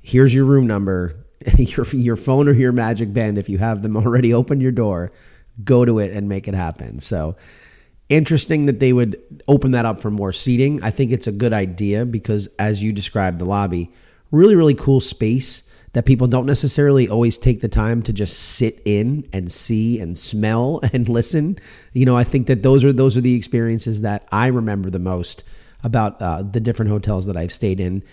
here's 0.02 0.34
your 0.34 0.46
room 0.46 0.68
number, 0.68 1.16
your 1.58 1.86
your 1.88 2.16
phone 2.16 2.48
or 2.48 2.54
your 2.54 2.72
Magic 2.72 3.14
Band 3.14 3.38
if 3.38 3.50
you 3.50 3.58
have 3.58 3.82
them 3.82 3.98
already. 4.06 4.34
Open 4.34 4.60
your 4.60 4.72
door, 4.72 5.12
go 5.64 5.86
to 5.86 6.00
it, 6.00 6.12
and 6.12 6.28
make 6.28 6.48
it 6.48 6.54
happen. 6.54 7.00
So 7.00 7.36
interesting 8.12 8.66
that 8.68 8.80
they 8.80 8.94
would 8.94 9.20
open 9.48 9.72
that 9.72 9.86
up 9.86 10.02
for 10.02 10.12
more 10.12 10.34
seating. 10.34 10.84
I 10.84 10.92
think 10.92 11.12
it's 11.12 11.28
a 11.28 11.32
good 11.32 11.54
idea 11.54 12.06
because, 12.06 12.48
as 12.60 12.84
you 12.84 12.92
described, 12.92 13.40
the 13.40 13.46
lobby 13.46 13.92
really 14.32 14.56
really 14.56 14.76
cool 14.76 15.02
space 15.02 15.64
that 15.94 16.06
people 16.06 16.26
don't 16.26 16.46
necessarily 16.46 17.10
always 17.10 17.38
take 17.38 17.60
the 17.60 17.68
time 17.68 18.02
to 18.02 18.14
just 18.14 18.38
sit 18.38 18.82
in 18.86 19.28
and 19.34 19.52
see 19.52 20.00
and 20.00 20.18
smell 20.18 20.80
and 20.94 21.10
listen. 21.10 21.58
You 21.94 22.06
know, 22.06 22.16
I 22.16 22.24
think 22.24 22.48
that 22.48 22.64
those 22.64 22.84
are 22.84 22.94
those 22.94 23.18
are 23.18 23.22
the 23.22 23.36
experiences 23.36 24.02
that 24.02 24.28
I 24.32 24.48
remember 24.48 24.90
the 24.90 25.00
most 25.00 25.44
about 25.84 26.22
uh, 26.22 26.44
the 26.44 26.60
different 26.60 26.92
hotels 26.92 27.26
that 27.26 27.36
I've 27.36 27.52
stayed 27.52 27.80
in 27.80 28.04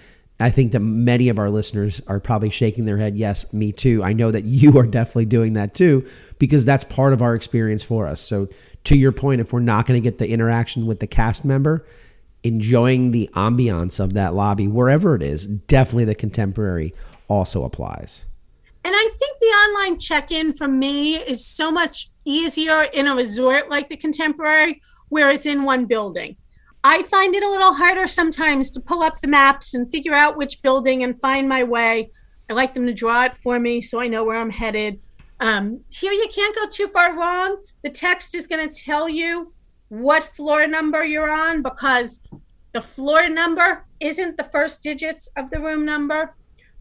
I 0.40 0.50
think 0.50 0.73
that 0.73 0.80
many 0.80 1.28
of 1.28 1.38
our 1.38 1.50
listeners 1.50 2.00
are 2.07 2.21
probably 2.21 2.50
shaking 2.50 2.85
their 2.85 2.97
head, 2.97 3.16
yes, 3.16 3.52
me 3.52 3.73
too. 3.73 4.04
I 4.04 4.12
know 4.12 4.30
that 4.30 4.45
you 4.45 4.78
are 4.78 4.87
definitely 4.87 5.26
doing 5.26 5.54
that 5.54 5.75
too, 5.75 6.07
because 6.38 6.64
that's 6.64 6.85
part 6.85 7.12
of 7.12 7.23
our 7.23 7.35
experience 7.35 7.83
for 7.83 8.07
us. 8.07 8.21
So, 8.21 8.49
to 8.85 8.97
your 8.97 9.12
point, 9.12 9.40
if 9.40 9.52
we're 9.52 9.61
not 9.61 9.87
going 9.87 10.00
to 10.00 10.04
get 10.04 10.18
the 10.18 10.28
interaction 10.28 10.87
with 10.87 11.00
the 11.00 11.07
cast 11.07 11.45
member, 11.45 11.85
enjoying 12.45 13.11
the 13.11 13.28
ambiance 13.35 13.99
of 13.99 14.14
that 14.14 14.35
lobby, 14.35 14.68
wherever 14.68 15.14
it 15.14 15.23
is, 15.23 15.47
definitely 15.47 16.04
the 16.04 16.14
contemporary 16.14 16.95
also 17.26 17.64
applies. 17.64 18.25
And 18.85 18.95
I 18.97 19.11
think 19.18 19.38
the 19.40 19.47
online 19.47 19.99
check 19.99 20.30
in 20.30 20.52
for 20.52 20.68
me 20.68 21.16
is 21.16 21.45
so 21.45 21.71
much 21.71 22.11
easier 22.25 22.85
in 22.92 23.07
a 23.07 23.14
resort 23.14 23.68
like 23.68 23.88
the 23.88 23.97
Contemporary 23.97 24.80
where 25.09 25.30
it's 25.30 25.47
in 25.47 25.64
one 25.64 25.87
building. 25.87 26.37
I 26.85 27.03
find 27.05 27.35
it 27.35 27.43
a 27.43 27.49
little 27.49 27.75
harder 27.75 28.07
sometimes 28.07 28.71
to 28.73 28.81
pull 28.81 29.03
up 29.03 29.21
the 29.21 29.29
maps 29.29 29.75
and 29.75 29.91
figure 29.91 30.15
out 30.15 30.37
which 30.37 30.63
building 30.63 31.03
and 31.03 31.21
find 31.21 31.49
my 31.49 31.65
way. 31.65 32.11
I 32.49 32.53
like 32.53 32.73
them 32.75 32.87
to 32.87 32.95
draw 32.95 33.25
it 33.25 33.37
for 33.37 33.59
me 33.59 33.83
so 33.83 34.01
I 34.01 34.09
know 34.09 34.25
where 34.25 34.41
I'm 34.41 34.51
headed. 34.51 35.01
Um, 35.41 35.81
here, 35.89 36.13
you 36.13 36.29
can't 36.33 36.55
go 36.55 36.67
too 36.67 36.89
far 36.89 37.17
wrong. 37.17 37.63
The 37.83 37.91
text 37.91 38.35
is 38.35 38.47
going 38.47 38.69
to 38.69 38.83
tell 38.83 39.09
you 39.09 39.53
what 39.89 40.25
floor 40.25 40.67
number 40.67 41.05
you're 41.05 41.31
on 41.31 41.63
because 41.63 42.21
the 42.73 42.81
floor 42.81 43.29
number 43.29 43.85
isn't 44.01 44.37
the 44.37 44.45
first 44.45 44.83
digits 44.83 45.29
of 45.37 45.51
the 45.51 45.61
room 45.61 45.85
number. 45.85 46.35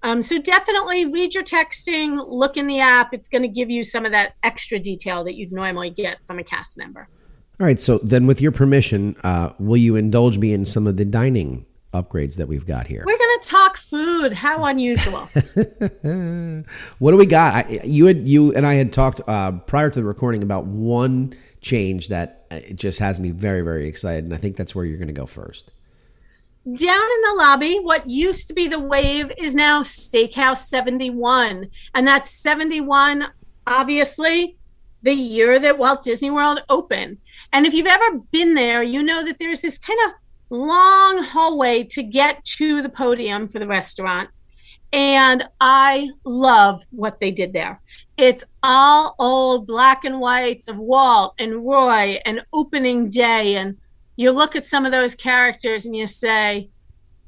Um, 0.03 0.21
so 0.21 0.39
definitely 0.39 1.05
read 1.05 1.33
your 1.33 1.43
texting, 1.43 2.23
look 2.27 2.55
in 2.55 2.67
the 2.67 2.79
app. 2.79 3.13
It's 3.13 3.29
going 3.29 3.41
to 3.41 3.47
give 3.47 3.69
you 3.69 3.83
some 3.83 4.05
of 4.05 4.11
that 4.11 4.33
extra 4.43 4.79
detail 4.79 5.23
that 5.23 5.35
you'd 5.35 5.51
normally 5.51 5.89
get 5.89 6.19
from 6.25 6.39
a 6.39 6.43
cast 6.43 6.77
member. 6.77 7.09
All 7.59 7.65
right. 7.65 7.79
So 7.79 7.97
then, 7.99 8.27
with 8.27 8.41
your 8.41 8.51
permission, 8.51 9.15
uh, 9.23 9.51
will 9.59 9.77
you 9.77 9.95
indulge 9.95 10.37
me 10.37 10.53
in 10.53 10.65
some 10.65 10.85
of 10.85 10.97
the 10.97 11.05
dining 11.05 11.65
upgrades 11.93 12.35
that 12.35 12.47
we've 12.47 12.65
got 12.65 12.85
here? 12.85 13.03
We're 13.05 13.17
going 13.17 13.39
to 13.41 13.47
talk 13.47 13.77
food. 13.77 14.33
How 14.33 14.65
unusual! 14.65 15.21
what 16.99 17.11
do 17.11 17.17
we 17.17 17.25
got? 17.25 17.55
I, 17.55 17.81
you 17.83 18.05
had 18.05 18.27
you 18.27 18.53
and 18.53 18.65
I 18.65 18.75
had 18.75 18.93
talked 18.93 19.21
uh, 19.27 19.53
prior 19.53 19.89
to 19.89 19.99
the 19.99 20.05
recording 20.05 20.43
about 20.43 20.65
one 20.65 21.35
change 21.61 22.09
that 22.09 22.45
uh, 22.51 22.59
just 22.75 22.99
has 22.99 23.19
me 23.19 23.31
very 23.31 23.61
very 23.61 23.87
excited, 23.87 24.23
and 24.23 24.33
I 24.33 24.37
think 24.37 24.55
that's 24.55 24.75
where 24.75 24.85
you're 24.85 24.97
going 24.97 25.07
to 25.07 25.13
go 25.13 25.25
first. 25.25 25.71
Down 26.67 26.75
in 26.75 27.21
the 27.21 27.35
lobby, 27.37 27.77
what 27.77 28.09
used 28.09 28.49
to 28.49 28.53
be 28.53 28.67
the 28.67 28.77
Wave 28.77 29.31
is 29.37 29.55
now 29.55 29.83
Steakhouse 29.83 30.65
71. 30.65 31.69
And 31.95 32.05
that's 32.05 32.29
71, 32.29 33.25
obviously, 33.65 34.56
the 35.07 35.13
year 35.13 35.57
that 35.57 35.77
Walt 35.77 36.03
Disney 36.03 36.29
World 36.29 36.61
opened. 36.67 37.17
And 37.53 37.65
if 37.65 37.73
you've 37.73 37.87
ever 37.87 38.19
been 38.33 38.53
there, 38.55 38.83
you 38.83 39.01
know 39.01 39.23
that 39.23 39.39
there's 39.39 39.61
this 39.61 39.77
kind 39.77 39.97
of 40.05 40.11
long 40.49 41.23
hallway 41.23 41.85
to 41.85 42.03
get 42.03 42.43
to 42.43 42.81
the 42.81 42.89
podium 42.89 43.47
for 43.47 43.59
the 43.59 43.67
restaurant. 43.67 44.29
And 44.91 45.47
I 45.61 46.09
love 46.25 46.83
what 46.91 47.21
they 47.21 47.31
did 47.31 47.53
there. 47.53 47.79
It's 48.17 48.43
all 48.63 49.15
old 49.17 49.65
black 49.65 50.03
and 50.03 50.19
whites 50.19 50.67
of 50.67 50.77
Walt 50.77 51.35
and 51.39 51.65
Roy 51.65 52.19
and 52.25 52.41
opening 52.51 53.09
day 53.09 53.55
and 53.55 53.77
you 54.17 54.31
look 54.31 54.57
at 54.57 54.65
some 54.65 54.85
of 54.85 54.91
those 54.91 55.15
characters 55.15 55.85
and 55.85 55.95
you 55.95 56.07
say, 56.07 56.69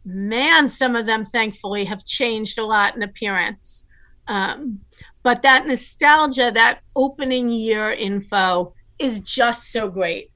man, 0.03 0.67
some 0.67 0.98
of 0.98 1.05
them 1.05 1.24
thankfully 1.24 1.86
have 1.86 2.03
changed 2.03 2.57
a 2.57 2.65
lot 2.65 2.95
in 2.98 3.03
appearance. 3.03 3.86
Um, 4.27 4.81
but 5.24 5.42
that 5.42 5.68
nostalgia, 5.68 6.52
that 6.54 6.80
opening 6.96 7.50
year 7.50 7.92
info 7.92 8.74
is 8.98 9.20
just 9.20 9.72
so 9.72 9.90
great. 9.90 10.32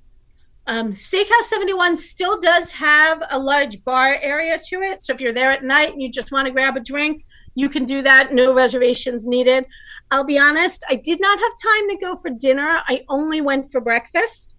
Um, 0.66 0.94
Steakhouse 0.94 1.44
71 1.44 1.98
still 1.98 2.40
does 2.40 2.72
have 2.74 3.22
a 3.32 3.40
large 3.40 3.84
bar 3.84 4.18
area 4.22 4.58
to 4.70 4.82
it. 4.82 5.02
So 5.02 5.14
if 5.14 5.20
you're 5.20 5.34
there 5.34 5.52
at 5.52 5.64
night 5.64 5.92
and 5.92 6.02
you 6.02 6.10
just 6.10 6.32
want 6.32 6.46
to 6.46 6.54
grab 6.54 6.78
a 6.78 6.80
drink, 6.80 7.26
you 7.56 7.68
can 7.68 7.86
do 7.86 8.02
that. 8.02 8.34
No 8.34 8.54
reservations 8.54 9.28
needed. 9.28 9.66
I'll 10.10 10.24
be 10.24 10.40
honest, 10.40 10.84
I 10.90 10.96
did 10.96 11.20
not 11.20 11.40
have 11.40 11.52
time 11.62 11.90
to 11.90 11.98
go 11.98 12.16
for 12.18 12.30
dinner. 12.30 12.82
I 12.88 13.04
only 13.10 13.42
went 13.42 13.72
for 13.72 13.82
breakfast 13.82 14.56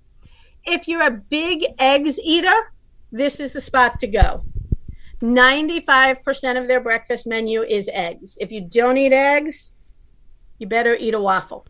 if 0.67 0.89
you're 0.89 1.07
a 1.07 1.11
big 1.11 1.65
eggs 1.79 2.19
eater, 2.21 2.73
this 3.13 3.41
is 3.41 3.53
the 3.53 3.61
spot 3.61 3.99
to 4.01 4.07
go. 4.07 4.45
95% 5.21 6.61
of 6.61 6.69
their 6.69 6.81
breakfast 6.81 7.27
menu 7.27 7.63
is 7.63 7.89
eggs. 7.93 8.37
If 8.41 8.51
you 8.51 8.63
don't 8.63 8.97
eat 8.99 9.13
eggs, 9.13 9.74
you 10.59 10.67
better 10.67 10.97
eat 10.99 11.15
a 11.15 11.21
waffle. 11.21 11.67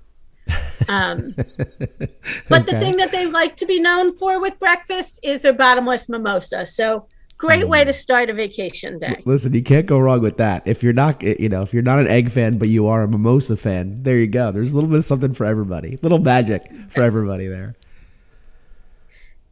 Um, 0.87 1.35
but 1.37 2.63
okay. 2.63 2.73
the 2.73 2.79
thing 2.79 2.97
that 2.99 3.11
they 3.11 3.25
like 3.25 3.57
to 3.59 3.65
be 3.65 3.81
known 3.81 4.13
for 4.13 4.39
with 4.39 4.59
breakfast 4.59 5.19
is 5.23 5.41
their 5.41 5.55
bottomless 5.55 6.11
mimosa. 6.11 6.67
So 6.67 7.07
great 7.39 7.69
way 7.69 7.85
to 7.85 7.91
mm. 7.91 7.95
start 7.95 8.29
a 8.29 8.35
vacation 8.35 8.99
day. 8.99 9.23
Listen, 9.25 9.55
you 9.55 9.63
can't 9.63 9.87
go 9.87 9.99
wrong 9.99 10.21
with 10.21 10.37
that. 10.39 10.63
If 10.67 10.83
you're 10.83 10.93
not, 10.93 11.23
you 11.23 11.49
know, 11.49 11.63
if 11.63 11.73
you're 11.73 11.83
not 11.83 12.01
an 12.01 12.09
egg 12.09 12.31
fan, 12.31 12.59
but 12.59 12.69
you 12.69 12.87
are 12.87 13.03
a 13.03 13.09
mimosa 13.09 13.57
fan, 13.57 14.03
there 14.03 14.19
you 14.19 14.27
go. 14.27 14.51
There's 14.53 14.73
a 14.73 14.75
little 14.75 14.91
bit 14.91 14.99
of 14.99 15.05
something 15.05 15.33
for 15.33 15.47
everybody. 15.47 15.99
Little 16.03 16.19
magic 16.19 16.71
for 16.91 17.03
everybody 17.03 17.47
there. 17.47 17.77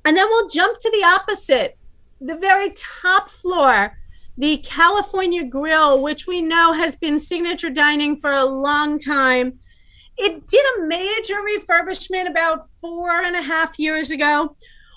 And 0.05 0.17
then 0.17 0.27
we'll 0.27 0.49
jump 0.49 0.79
to 0.79 0.91
the 0.91 1.05
opposite, 1.05 1.79
the 2.21 2.37
very 2.37 2.75
top 2.77 3.31
floor, 3.31 3.97
the 4.37 4.59
California 4.59 5.45
Grill, 5.45 6.01
which 6.01 6.27
we 6.27 6.41
know 6.41 6.73
has 6.73 6.97
been 6.97 7.19
signature 7.19 7.71
dining 7.71 8.17
for 8.17 8.31
a 8.31 8.45
long 8.45 8.99
time. 8.99 9.59
It 10.17 10.47
did 10.47 10.65
a 10.79 10.87
major 10.87 11.37
refurbishment 11.43 12.29
about 12.29 12.69
four 12.81 13.23
and 13.23 13.37
a 13.37 13.43
half 13.43 13.79
years 13.79 14.11
ago. 14.11 14.57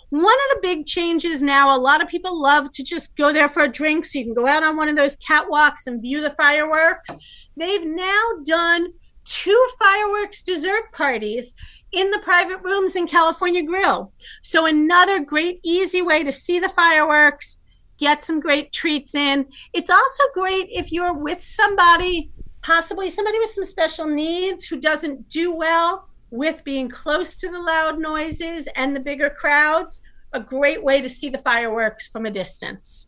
One 0.09 0.23
of 0.23 0.55
the 0.55 0.59
big 0.61 0.85
changes 0.85 1.41
now, 1.41 1.75
a 1.75 1.79
lot 1.79 2.01
of 2.01 2.07
people 2.07 2.41
love 2.41 2.71
to 2.71 2.83
just 2.83 3.17
go 3.17 3.33
there 3.33 3.49
for 3.49 3.63
a 3.63 3.71
drink 3.71 4.05
so 4.05 4.19
you 4.19 4.25
can 4.25 4.33
go 4.33 4.47
out 4.47 4.63
on 4.63 4.77
one 4.77 4.87
of 4.87 4.95
those 4.95 5.17
catwalks 5.17 5.87
and 5.87 6.01
view 6.01 6.21
the 6.21 6.31
fireworks. 6.31 7.09
They've 7.57 7.85
now 7.85 8.21
done 8.45 8.93
two 9.25 9.67
fireworks 9.79 10.43
dessert 10.43 10.91
parties 10.93 11.55
in 11.91 12.11
the 12.11 12.19
private 12.19 12.61
rooms 12.61 12.95
in 12.95 13.07
California 13.07 13.63
Grill. 13.63 14.13
So, 14.41 14.65
another 14.65 15.19
great, 15.19 15.59
easy 15.63 16.01
way 16.01 16.23
to 16.23 16.31
see 16.31 16.59
the 16.59 16.69
fireworks, 16.69 17.57
get 17.97 18.23
some 18.23 18.39
great 18.39 18.71
treats 18.71 19.15
in. 19.15 19.45
It's 19.73 19.89
also 19.89 20.23
great 20.33 20.67
if 20.71 20.91
you're 20.91 21.13
with 21.13 21.41
somebody, 21.41 22.31
possibly 22.61 23.09
somebody 23.09 23.39
with 23.39 23.49
some 23.49 23.65
special 23.65 24.07
needs 24.07 24.65
who 24.65 24.79
doesn't 24.79 25.29
do 25.29 25.53
well 25.53 26.07
with 26.31 26.63
being 26.63 26.89
close 26.89 27.35
to 27.37 27.49
the 27.49 27.59
loud 27.59 27.99
noises 27.99 28.67
and 28.75 28.95
the 28.95 28.99
bigger 28.99 29.29
crowds. 29.29 30.01
A 30.33 30.39
great 30.39 30.83
way 30.83 31.01
to 31.01 31.07
see 31.07 31.29
the 31.29 31.37
fireworks 31.37 32.07
from 32.07 32.25
a 32.25 32.31
distance. 32.31 33.07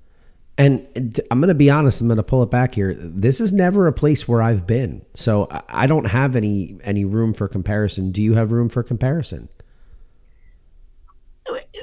And 0.58 0.88
I'm 1.30 1.40
going 1.40 1.50
to 1.50 1.56
be 1.56 1.70
honest. 1.70 2.02
I'm 2.02 2.08
going 2.08 2.18
to 2.18 2.24
pull 2.24 2.42
it 2.42 2.50
back 2.50 2.74
here. 2.74 2.96
This 2.96 3.40
is 3.40 3.54
never 3.54 3.86
a 3.86 3.94
place 3.94 4.28
where 4.28 4.42
I've 4.42 4.66
been, 4.66 5.06
so 5.14 5.48
I 5.70 5.86
don't 5.86 6.06
have 6.06 6.36
any 6.36 6.78
any 6.84 7.06
room 7.06 7.34
for 7.34 7.48
comparison. 7.48 8.12
Do 8.12 8.24
you 8.24 8.34
have 8.34 8.52
room 8.52 8.70
for 8.70 8.82
comparison? 8.82 9.50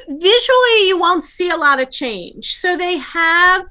Visually, 0.08 0.88
you 0.88 0.98
won't 0.98 1.24
see 1.24 1.50
a 1.50 1.56
lot 1.56 1.80
of 1.80 1.90
change. 1.90 2.54
So 2.54 2.76
they 2.76 2.98
have 2.98 3.66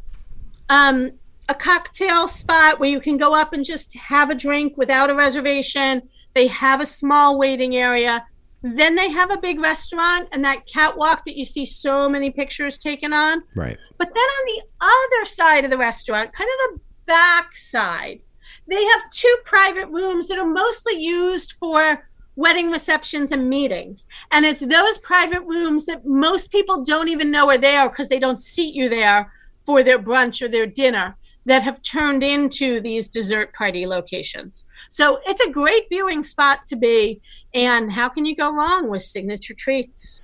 um, 0.69 1.11
a 1.49 1.53
cocktail 1.53 2.27
spot 2.27 2.79
where 2.79 2.89
you 2.89 2.99
can 2.99 3.17
go 3.17 3.33
up 3.33 3.53
and 3.53 3.65
just 3.65 3.95
have 3.97 4.29
a 4.29 4.35
drink 4.35 4.77
without 4.77 5.09
a 5.09 5.15
reservation. 5.15 6.01
They 6.33 6.47
have 6.47 6.81
a 6.81 6.85
small 6.85 7.37
waiting 7.37 7.75
area. 7.75 8.25
Then 8.61 8.95
they 8.95 9.09
have 9.09 9.29
a 9.29 9.37
big 9.37 9.59
restaurant 9.59 10.29
and 10.31 10.43
that 10.45 10.65
catwalk 10.65 11.25
that 11.25 11.37
you 11.37 11.43
see 11.43 11.65
so 11.65 12.07
many 12.07 12.31
pictures 12.31 12.77
taken 12.77 13.11
on. 13.11 13.43
Right. 13.55 13.77
But 13.97 14.13
then 14.13 14.23
on 14.23 14.45
the 14.45 14.63
other 14.81 15.25
side 15.25 15.65
of 15.65 15.71
the 15.71 15.77
restaurant, 15.77 16.31
kind 16.33 16.49
of 16.49 16.75
the 16.75 16.81
back 17.05 17.55
side, 17.57 18.21
they 18.67 18.81
have 18.81 19.09
two 19.11 19.35
private 19.43 19.87
rooms 19.87 20.27
that 20.29 20.39
are 20.39 20.47
mostly 20.47 20.93
used 20.93 21.53
for 21.53 22.07
wedding 22.35 22.71
receptions 22.71 23.31
and 23.31 23.49
meetings. 23.49 24.07
And 24.31 24.45
it's 24.45 24.65
those 24.65 24.97
private 24.97 25.41
rooms 25.41 25.85
that 25.85 26.05
most 26.05 26.51
people 26.51 26.83
don't 26.83 27.09
even 27.09 27.31
know 27.31 27.49
are 27.49 27.57
there 27.57 27.89
because 27.89 28.09
they 28.09 28.19
don't 28.19 28.41
seat 28.41 28.75
you 28.75 28.89
there 28.89 29.31
for 29.65 29.83
their 29.83 29.99
brunch 29.99 30.41
or 30.41 30.47
their 30.47 30.65
dinner 30.65 31.15
that 31.45 31.61
have 31.61 31.81
turned 31.81 32.23
into 32.23 32.79
these 32.79 33.09
dessert 33.09 33.53
party 33.53 33.85
locations. 33.85 34.65
So 34.89 35.19
it's 35.25 35.41
a 35.41 35.51
great 35.51 35.89
viewing 35.89 36.23
spot 36.23 36.65
to 36.67 36.75
be. 36.75 37.21
And 37.53 37.91
how 37.91 38.09
can 38.09 38.25
you 38.25 38.35
go 38.35 38.53
wrong 38.53 38.89
with 38.89 39.03
signature 39.03 39.53
treats? 39.53 40.21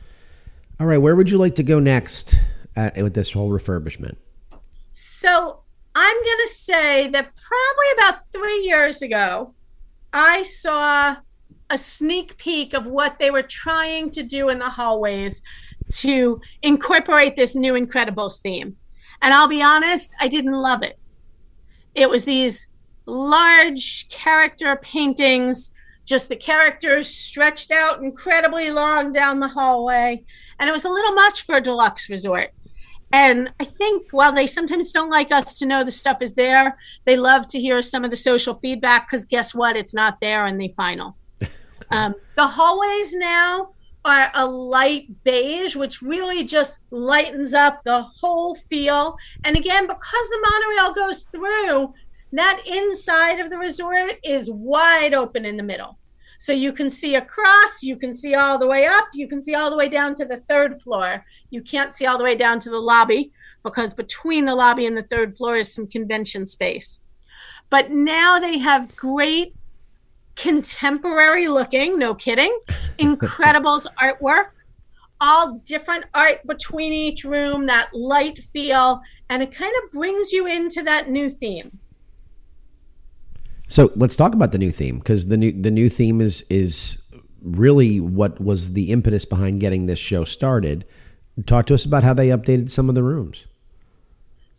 All 0.80 0.88
right, 0.88 0.98
where 0.98 1.16
would 1.16 1.30
you 1.30 1.38
like 1.38 1.56
to 1.56 1.64
go 1.64 1.80
next 1.80 2.36
uh, 2.78 2.92
with 2.96 3.14
this 3.14 3.34
whole 3.34 3.50
refurbishment? 3.50 4.16
So 4.94 5.60
I'm 5.94 6.16
going 6.16 6.48
to 6.48 6.54
say 6.54 7.08
that 7.10 7.32
probably 7.36 7.86
about 7.98 8.30
three 8.30 8.62
years 8.62 9.02
ago, 9.02 9.54
I 10.14 10.44
saw 10.44 11.18
a 11.70 11.78
sneak 11.78 12.38
peek 12.38 12.74
of 12.74 12.88
what 12.88 13.20
they 13.20 13.32
were 13.32 13.44
trying 13.44 14.10
to 14.12 14.24
do 14.24 14.50
in 14.50 14.60
the 14.60 14.70
hallways 14.70 15.42
to 15.90 16.40
incorporate 16.62 17.36
this 17.36 17.56
new 17.56 17.74
Incredibles 17.74 18.40
theme. 18.42 18.76
And 19.22 19.34
I'll 19.34 19.48
be 19.48 19.62
honest, 19.62 20.16
I 20.20 20.28
didn't 20.28 20.54
love 20.54 20.84
it. 20.84 20.98
It 21.96 22.10
was 22.10 22.24
these 22.24 22.68
large 23.06 24.08
character 24.10 24.76
paintings, 24.78 25.72
just 26.06 26.30
the 26.30 26.36
characters 26.36 27.10
stretched 27.10 27.72
out 27.72 28.02
incredibly 28.02 28.72
long 28.72 29.12
down 29.12 29.40
the 29.40 29.48
hallway. 29.48 30.24
And 30.60 30.70
it 30.70 30.72
was 30.72 30.86
a 30.86 30.90
little 30.90 31.14
much 31.14 31.42
for 31.42 31.56
a 31.56 31.62
deluxe 31.62 32.10
resort. 32.10 32.52
And 33.12 33.50
I 33.60 33.64
think 33.64 34.08
while 34.12 34.32
they 34.32 34.46
sometimes 34.46 34.92
don't 34.92 35.10
like 35.10 35.32
us 35.32 35.58
to 35.60 35.66
know 35.66 35.84
the 35.84 35.92
stuff 35.92 36.22
is 36.22 36.36
there, 36.36 36.78
they 37.06 37.16
love 37.16 37.48
to 37.48 37.60
hear 37.60 37.82
some 37.82 38.04
of 38.04 38.12
the 38.12 38.18
social 38.18 38.56
feedback 38.56 39.10
because 39.10 39.26
guess 39.26 39.56
what? 39.56 39.76
It's 39.76 39.96
not 39.96 40.22
there 40.22 40.46
in 40.46 40.58
the 40.58 40.74
final. 40.78 41.18
Um, 41.92 42.16
the 42.36 42.48
hallways 42.48 43.14
now 43.14 43.70
are 44.06 44.32
a 44.34 44.46
light 44.46 45.08
beige, 45.24 45.76
which 45.76 46.02
really 46.02 46.44
just 46.44 46.80
lightens 46.92 47.54
up 47.54 47.84
the 47.84 48.02
whole 48.02 48.56
feel. 48.56 49.18
And 49.44 49.58
again, 49.58 49.88
because 49.88 50.30
the 50.30 50.48
monorail 50.52 50.94
goes 50.94 51.24
through, 51.24 51.94
that 52.32 52.62
inside 52.66 53.40
of 53.40 53.50
the 53.50 53.58
resort 53.58 54.14
is 54.24 54.50
wide 54.50 55.14
open 55.14 55.46
in 55.46 55.58
the 55.58 55.64
middle. 55.64 55.98
So 56.38 56.54
you 56.54 56.72
can 56.72 56.90
see 56.90 57.16
across, 57.16 57.84
you 57.84 57.98
can 57.98 58.14
see 58.14 58.34
all 58.34 58.58
the 58.58 58.68
way 58.68 58.86
up, 58.86 59.10
you 59.14 59.28
can 59.28 59.42
see 59.42 59.56
all 59.56 59.70
the 59.70 59.76
way 59.76 59.90
down 59.90 60.16
to 60.16 60.26
the 60.26 60.38
third 60.38 60.82
floor. 60.82 61.26
You 61.50 61.62
can't 61.62 61.94
see 61.94 62.06
all 62.06 62.18
the 62.18 62.24
way 62.24 62.36
down 62.36 62.60
to 62.62 62.70
the 62.70 62.80
lobby 62.80 63.34
because 63.64 63.94
between 63.94 64.46
the 64.46 64.56
lobby 64.56 64.86
and 64.86 64.96
the 64.96 65.04
third 65.04 65.36
floor 65.36 65.58
is 65.58 65.74
some 65.74 65.86
convention 65.86 66.46
space. 66.46 67.02
But 67.70 67.92
now 67.92 68.40
they 68.40 68.58
have 68.58 68.96
great 68.96 69.54
contemporary 70.40 71.48
looking, 71.48 72.00
no 72.00 72.16
kidding, 72.16 72.58
Incredibles 72.98 73.86
artwork, 74.02 74.52
all 75.22 75.56
different 75.66 76.06
art 76.14 76.46
between 76.48 76.94
each 76.94 77.24
room, 77.24 77.66
that 77.66 77.90
light 77.94 78.44
feel, 78.44 79.02
and 79.30 79.44
it 79.44 79.54
kind 79.54 79.74
of 79.84 79.92
brings 79.92 80.32
you 80.32 80.48
into 80.48 80.82
that 80.84 81.10
new 81.10 81.30
theme. 81.30 81.80
So 83.68 83.92
let's 83.96 84.16
talk 84.16 84.34
about 84.34 84.52
the 84.52 84.58
new 84.58 84.72
theme 84.72 84.98
because 84.98 85.28
the 85.28 85.38
new 85.38 85.52
the 85.52 85.70
new 85.70 85.90
theme 85.90 86.22
is 86.22 86.44
is 86.50 86.98
really 87.44 88.00
what 88.00 88.42
was 88.42 88.74
the 88.74 88.90
impetus 88.92 89.26
behind 89.26 89.60
getting 89.60 89.86
this 89.86 90.00
show 90.00 90.24
started. 90.24 90.86
Talk 91.46 91.68
to 91.68 91.76
us 91.76 91.86
about 91.86 92.04
how 92.04 92.14
they 92.14 92.30
updated 92.30 92.72
some 92.72 92.90
of 92.90 92.96
the 92.96 93.04
rooms. 93.04 93.46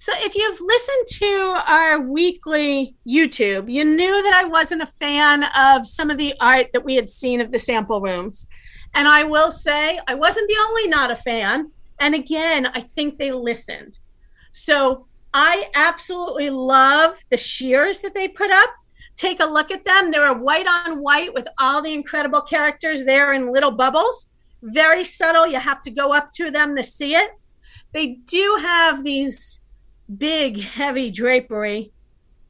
So, 0.00 0.12
if 0.16 0.34
you've 0.34 0.62
listened 0.62 1.06
to 1.08 1.62
our 1.66 2.00
weekly 2.00 2.96
YouTube, 3.06 3.70
you 3.70 3.84
knew 3.84 4.22
that 4.22 4.32
I 4.34 4.48
wasn't 4.48 4.80
a 4.80 4.86
fan 4.86 5.44
of 5.54 5.86
some 5.86 6.08
of 6.08 6.16
the 6.16 6.32
art 6.40 6.68
that 6.72 6.82
we 6.82 6.94
had 6.94 7.10
seen 7.10 7.42
of 7.42 7.52
the 7.52 7.58
sample 7.58 8.00
rooms. 8.00 8.46
And 8.94 9.06
I 9.06 9.24
will 9.24 9.52
say, 9.52 10.00
I 10.08 10.14
wasn't 10.14 10.48
the 10.48 10.56
only 10.58 10.88
not 10.88 11.10
a 11.10 11.16
fan. 11.16 11.70
And 11.98 12.14
again, 12.14 12.68
I 12.68 12.80
think 12.80 13.18
they 13.18 13.30
listened. 13.30 13.98
So, 14.52 15.06
I 15.34 15.68
absolutely 15.74 16.48
love 16.48 17.18
the 17.28 17.36
shears 17.36 18.00
that 18.00 18.14
they 18.14 18.26
put 18.26 18.50
up. 18.50 18.70
Take 19.16 19.40
a 19.40 19.44
look 19.44 19.70
at 19.70 19.84
them. 19.84 20.10
They're 20.10 20.32
white 20.32 20.66
on 20.66 21.02
white 21.02 21.34
with 21.34 21.46
all 21.58 21.82
the 21.82 21.92
incredible 21.92 22.40
characters 22.40 23.04
there 23.04 23.34
in 23.34 23.52
little 23.52 23.72
bubbles. 23.72 24.32
Very 24.62 25.04
subtle. 25.04 25.46
You 25.46 25.60
have 25.60 25.82
to 25.82 25.90
go 25.90 26.14
up 26.14 26.30
to 26.36 26.50
them 26.50 26.74
to 26.76 26.82
see 26.82 27.16
it. 27.16 27.32
They 27.92 28.20
do 28.24 28.56
have 28.62 29.04
these 29.04 29.60
big, 30.16 30.60
heavy 30.60 31.10
drapery, 31.10 31.92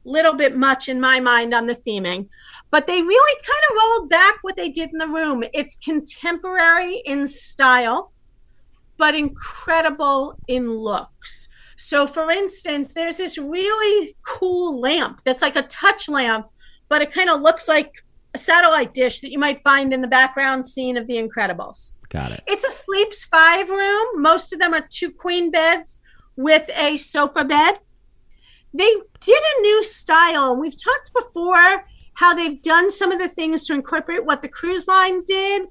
little 0.03 0.33
bit 0.33 0.57
much 0.57 0.89
in 0.89 0.99
my 0.99 1.19
mind 1.19 1.53
on 1.53 1.65
the 1.65 1.75
theming. 1.75 2.27
But 2.69 2.87
they 2.87 3.01
really 3.01 3.41
kind 3.41 3.63
of 3.69 3.77
rolled 3.77 4.09
back 4.09 4.35
what 4.41 4.55
they 4.55 4.69
did 4.69 4.91
in 4.91 4.97
the 4.97 5.07
room. 5.07 5.43
It's 5.53 5.75
contemporary 5.75 7.01
in 7.05 7.27
style, 7.27 8.11
but 8.97 9.15
incredible 9.15 10.37
in 10.47 10.69
looks. 10.69 11.49
So, 11.77 12.05
for 12.05 12.29
instance, 12.29 12.93
there's 12.93 13.17
this 13.17 13.37
really 13.37 14.15
cool 14.23 14.79
lamp 14.79 15.21
that's 15.23 15.41
like 15.41 15.55
a 15.55 15.63
touch 15.63 16.07
lamp, 16.07 16.47
but 16.89 17.01
it 17.01 17.11
kind 17.11 17.29
of 17.29 17.41
looks 17.41 17.67
like 17.67 17.91
a 18.33 18.37
satellite 18.37 18.93
dish 18.93 19.21
that 19.21 19.31
you 19.31 19.39
might 19.39 19.63
find 19.63 19.93
in 19.93 20.01
the 20.01 20.07
background 20.07 20.65
scene 20.65 20.95
of 20.95 21.07
The 21.07 21.15
Incredibles. 21.15 21.93
Got 22.09 22.33
it. 22.33 22.43
It's 22.45 22.63
a 22.63 22.69
sleeps 22.69 23.23
five 23.23 23.69
room. 23.69 24.21
Most 24.21 24.53
of 24.53 24.59
them 24.59 24.73
are 24.73 24.85
two 24.89 25.11
queen 25.11 25.49
beds 25.49 26.00
with 26.35 26.69
a 26.75 26.97
sofa 26.97 27.45
bed. 27.45 27.79
They 28.73 28.93
did 29.19 29.41
a 29.57 29.61
new 29.61 29.83
style, 29.83 30.59
we've 30.59 30.81
talked 30.81 31.11
before 31.13 31.85
how 32.13 32.33
they've 32.33 32.61
done 32.61 32.91
some 32.91 33.11
of 33.11 33.19
the 33.19 33.27
things 33.27 33.65
to 33.65 33.73
incorporate 33.73 34.25
what 34.25 34.41
the 34.41 34.47
cruise 34.47 34.87
line 34.87 35.23
did. 35.23 35.63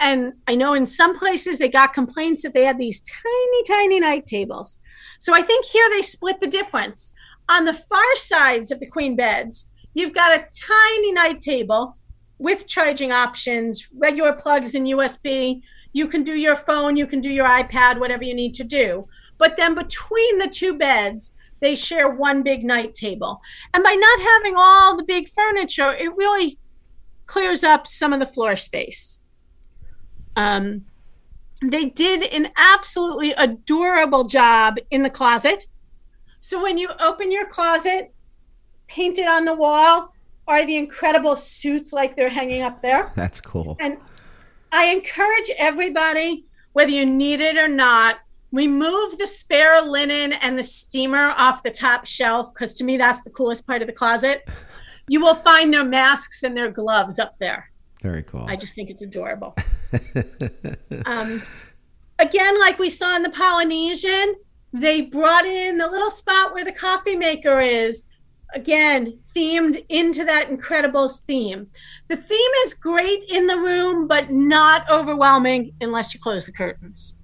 And 0.00 0.32
I 0.48 0.54
know 0.54 0.72
in 0.72 0.86
some 0.86 1.18
places 1.18 1.58
they 1.58 1.68
got 1.68 1.92
complaints 1.92 2.42
that 2.42 2.54
they 2.54 2.64
had 2.64 2.78
these 2.78 3.00
tiny, 3.00 3.62
tiny 3.68 4.00
night 4.00 4.26
tables. 4.26 4.78
So 5.18 5.34
I 5.34 5.42
think 5.42 5.66
here 5.66 5.86
they 5.90 6.02
split 6.02 6.40
the 6.40 6.46
difference. 6.46 7.12
On 7.48 7.64
the 7.64 7.74
far 7.74 8.16
sides 8.16 8.70
of 8.70 8.80
the 8.80 8.86
queen 8.86 9.16
beds, 9.16 9.70
you've 9.92 10.14
got 10.14 10.34
a 10.34 10.46
tiny 10.66 11.12
night 11.12 11.40
table 11.40 11.96
with 12.38 12.66
charging 12.66 13.12
options, 13.12 13.88
regular 13.94 14.32
plugs 14.32 14.74
and 14.74 14.86
USB. 14.86 15.60
You 15.92 16.08
can 16.08 16.22
do 16.22 16.34
your 16.34 16.56
phone, 16.56 16.96
you 16.96 17.06
can 17.06 17.20
do 17.20 17.30
your 17.30 17.46
iPad, 17.46 18.00
whatever 18.00 18.24
you 18.24 18.34
need 18.34 18.54
to 18.54 18.64
do. 18.64 19.06
But 19.40 19.56
then 19.56 19.74
between 19.74 20.38
the 20.38 20.48
two 20.48 20.74
beds, 20.74 21.34
they 21.60 21.74
share 21.74 22.10
one 22.10 22.42
big 22.42 22.62
night 22.62 22.94
table. 22.94 23.40
And 23.74 23.82
by 23.82 23.94
not 23.94 24.20
having 24.20 24.54
all 24.56 24.96
the 24.96 25.02
big 25.02 25.30
furniture, 25.30 25.94
it 25.94 26.14
really 26.14 26.58
clears 27.26 27.64
up 27.64 27.86
some 27.86 28.12
of 28.12 28.20
the 28.20 28.26
floor 28.26 28.54
space. 28.54 29.22
Um, 30.36 30.84
they 31.62 31.86
did 31.86 32.22
an 32.32 32.50
absolutely 32.56 33.32
adorable 33.32 34.24
job 34.24 34.76
in 34.90 35.02
the 35.02 35.10
closet. 35.10 35.66
So 36.38 36.62
when 36.62 36.76
you 36.76 36.90
open 37.00 37.30
your 37.30 37.46
closet, 37.46 38.12
painted 38.88 39.26
on 39.26 39.46
the 39.46 39.54
wall 39.54 40.14
are 40.48 40.66
the 40.66 40.76
incredible 40.76 41.36
suits 41.36 41.92
like 41.92 42.14
they're 42.14 42.28
hanging 42.28 42.62
up 42.62 42.82
there. 42.82 43.12
That's 43.16 43.40
cool. 43.40 43.76
And 43.80 43.96
I 44.72 44.86
encourage 44.86 45.50
everybody, 45.58 46.44
whether 46.74 46.90
you 46.90 47.06
need 47.06 47.40
it 47.40 47.56
or 47.56 47.68
not, 47.68 48.20
remove 48.52 49.18
the 49.18 49.26
spare 49.26 49.82
linen 49.82 50.32
and 50.32 50.58
the 50.58 50.64
steamer 50.64 51.32
off 51.36 51.62
the 51.62 51.70
top 51.70 52.06
shelf 52.06 52.52
because 52.52 52.74
to 52.74 52.84
me 52.84 52.96
that's 52.96 53.22
the 53.22 53.30
coolest 53.30 53.66
part 53.66 53.82
of 53.82 53.86
the 53.86 53.94
closet. 53.94 54.48
You 55.08 55.20
will 55.20 55.36
find 55.36 55.72
their 55.72 55.84
masks 55.84 56.42
and 56.42 56.56
their 56.56 56.70
gloves 56.70 57.18
up 57.18 57.36
there. 57.38 57.70
Very 58.02 58.22
cool. 58.22 58.44
I 58.48 58.56
just 58.56 58.74
think 58.74 58.90
it's 58.90 59.02
adorable. 59.02 59.56
Um, 61.06 61.42
again 62.18 62.60
like 62.60 62.78
we 62.78 62.90
saw 62.90 63.16
in 63.16 63.22
the 63.22 63.30
polynesian 63.30 64.34
they 64.72 65.00
brought 65.00 65.46
in 65.46 65.78
the 65.78 65.86
little 65.86 66.10
spot 66.10 66.52
where 66.52 66.64
the 66.64 66.72
coffee 66.72 67.16
maker 67.16 67.60
is 67.60 68.06
again 68.54 69.18
themed 69.34 69.84
into 69.88 70.24
that 70.24 70.50
incredibles 70.50 71.20
theme. 71.22 71.68
The 72.08 72.16
theme 72.16 72.50
is 72.64 72.74
great 72.74 73.24
in 73.30 73.46
the 73.46 73.56
room 73.56 74.06
but 74.06 74.30
not 74.30 74.88
overwhelming 74.90 75.72
unless 75.80 76.14
you 76.14 76.20
close 76.20 76.44
the 76.44 76.52
curtains 76.52 77.14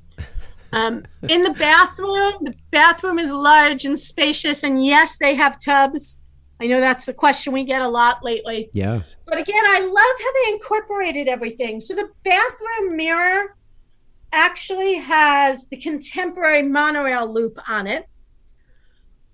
um, 0.72 1.05
in 1.29 1.42
the 1.42 1.52
bathroom, 1.52 2.35
the 2.40 2.55
bathroom 2.70 3.18
is 3.18 3.31
large 3.31 3.85
and 3.85 3.98
spacious, 3.98 4.62
and 4.62 4.85
yes, 4.85 5.16
they 5.16 5.35
have 5.35 5.59
tubs. 5.59 6.20
I 6.61 6.66
know 6.66 6.81
that's 6.81 7.07
the 7.07 7.14
question 7.14 7.52
we 7.52 7.64
get 7.64 7.83
a 7.83 7.88
lot 7.88 8.24
lately. 8.24 8.70
Yeah. 8.72 9.02
But 9.26 9.38
again, 9.38 9.62
I 9.64 9.81
love 9.81 9.92
how 9.94 10.33
they 10.33 10.55
incorporated 10.55 11.29
everything. 11.29 11.81
So 11.81 11.94
the 11.94 12.11
bathroom 12.24 12.96
mirror 12.96 13.57
actually 14.33 14.94
has 14.96 15.66
the 15.68 15.76
contemporary 15.76 16.62
monorail 16.62 17.31
loop 17.31 17.59
on 17.68 17.87
it. 17.87 18.09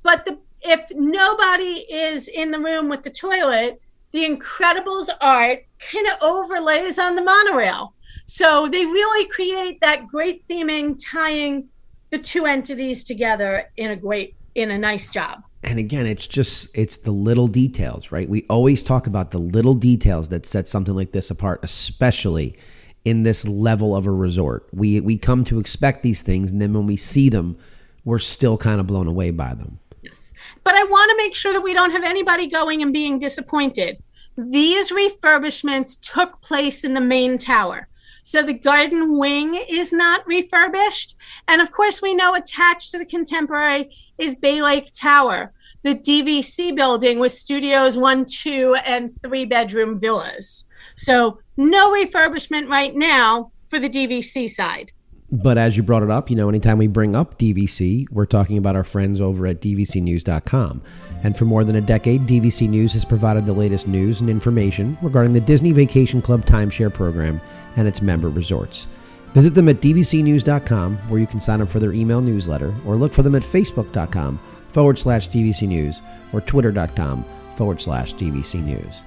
But 0.03 0.25
the 0.25 0.39
if 0.65 0.91
nobody 0.93 1.85
is 1.93 2.29
in 2.29 2.51
the 2.51 2.59
room 2.59 2.89
with 2.89 3.03
the 3.03 3.11
toilet, 3.11 3.81
the 4.13 4.25
Incredibles 4.25 5.09
art 5.21 5.65
kind 5.79 6.07
of 6.07 6.23
overlays 6.23 6.99
on 6.99 7.15
the 7.15 7.23
monorail. 7.23 7.95
So 8.35 8.67
they 8.67 8.87
really 8.87 9.29
create 9.29 9.79
that 9.83 10.09
great 10.09 10.49
theming, 10.49 10.99
tying 10.99 11.69
the 12.09 12.19
two 12.19 12.47
entities 12.47 13.05
together 13.05 13.71
in 13.77 13.91
a 13.91 13.97
great, 13.97 14.35
in 14.55 14.71
a 14.71 14.79
nice 14.79 15.11
job. 15.11 15.43
And 15.63 15.79
again, 15.79 16.07
it's 16.07 16.27
just 16.27 16.69
it's 16.75 16.97
the 16.97 17.11
little 17.11 17.47
details, 17.47 18.11
right? 18.11 18.27
We 18.27 18.47
always 18.49 18.83
talk 18.83 19.07
about 19.07 19.33
the 19.33 19.39
little 19.39 19.75
details 19.75 20.31
that 20.31 20.47
set 20.47 20.67
something 20.67 20.95
like 20.95 21.13
this 21.13 21.31
apart, 21.31 21.61
especially 21.63 22.57
in 23.05 23.23
this 23.23 23.47
level 23.47 23.95
of 23.95 24.07
a 24.07 24.11
resort. 24.11 24.67
We 24.73 24.99
we 25.01 25.19
come 25.19 25.45
to 25.45 25.61
expect 25.61 26.03
these 26.03 26.23
things, 26.23 26.51
and 26.51 26.59
then 26.59 26.73
when 26.73 26.87
we 26.87 26.97
see 26.97 27.29
them, 27.29 27.59
we're 28.07 28.19
still 28.19 28.57
kind 28.57 28.81
of 28.81 28.87
blown 28.87 29.09
away 29.09 29.31
by 29.31 29.53
them. 29.53 29.79
Yes, 30.01 30.33
but 30.65 30.75
I 30.75 30.85
want 30.85 31.11
to 31.11 31.17
make 31.19 31.37
sure 31.37 31.53
that 31.53 31.61
we 31.61 31.75
don't 31.75 31.91
have 31.91 32.03
anybody 32.03 32.47
going 32.47 32.81
and 32.81 32.95
being 32.95 33.19
disappointed. 33.19 34.03
These 34.39 34.91
refurbishments 34.91 36.01
took 36.01 36.41
place 36.41 36.83
in 36.83 36.95
the 36.95 37.01
main 37.03 37.37
tower. 37.37 37.89
So 38.23 38.43
the 38.43 38.55
garden 38.55 39.17
wing 39.17 39.61
is 39.69 39.93
not 39.93 40.27
refurbished. 40.27 41.17
And 41.49 41.61
of 41.61 41.73
course, 41.73 42.01
we 42.01 42.15
know 42.15 42.35
attached 42.35 42.93
to 42.93 42.99
the 42.99 43.07
contemporary 43.07 43.95
is 44.19 44.35
Bay 44.35 44.63
Lake 44.63 44.91
Tower, 44.93 45.53
the 45.83 45.95
DVC 45.95 46.75
building 46.75 47.19
with 47.19 47.33
studios 47.33 47.99
one, 47.99 48.25
two, 48.25 48.77
and 48.87 49.11
three 49.23 49.45
bedroom 49.45 49.99
villas. 49.99 50.65
So 50.95 51.41
no 51.57 51.93
refurbishment 51.93 52.69
right 52.69 52.95
now 52.95 53.51
for 53.69 53.79
the 53.79 53.91
DVC 53.91 54.49
side. 54.49 54.93
But 55.35 55.57
as 55.57 55.79
you 55.79 55.83
brought 55.83 56.03
it 56.03 56.11
up, 56.11 56.29
you 56.29 56.37
know, 56.37 56.51
anytime 56.51 56.77
we 56.77 56.89
bring 56.89 57.17
up 57.17 57.39
DVC, 57.39 58.07
we're 58.11 58.27
talking 58.27 58.59
about 58.59 58.77
our 58.77 58.85
friends 58.85 59.19
over 59.19 59.47
at 59.47 59.63
DVCnews.com. 59.63 60.83
And 61.25 61.39
for 61.39 61.47
more 61.47 61.65
than 61.65 61.77
a 61.77 61.81
decade, 61.81 62.27
DVC 62.27 62.69
News 62.69 62.93
has 62.93 63.07
provided 63.07 63.47
the 63.47 63.55
latest 63.55 63.89
news 63.89 64.21
and 64.21 64.29
information 64.29 64.99
regarding 65.01 65.33
the 65.33 65.41
Disney 65.41 65.73
Vacation 65.73 66.21
Club 66.21 66.45
timeshare 66.45 66.93
program 66.93 67.41
and 67.77 67.89
its 67.89 68.03
member 68.03 68.29
resorts. 68.29 68.87
Visit 69.35 69.55
them 69.55 69.69
at 69.69 69.81
dvcnews.com, 69.81 70.97
where 71.09 71.21
you 71.21 71.27
can 71.27 71.41
sign 71.41 71.63
up 71.63 71.69
for 71.69 71.81
their 71.81 71.93
email 71.93 72.21
newsletter, 72.21 72.75
or 72.87 72.97
look 72.97 73.13
for 73.13 73.23
them 73.23 73.35
at 73.35 73.43
facebook.com 73.43 74.39
forward 74.73 74.99
slash 74.99 75.29
DVC 75.29 75.69
News 75.69 76.01
or 76.33 76.41
twitter.com 76.41 77.25
forward 77.57 77.81
slash 77.81 78.15
DVC 78.15 78.63
News. 78.63 79.03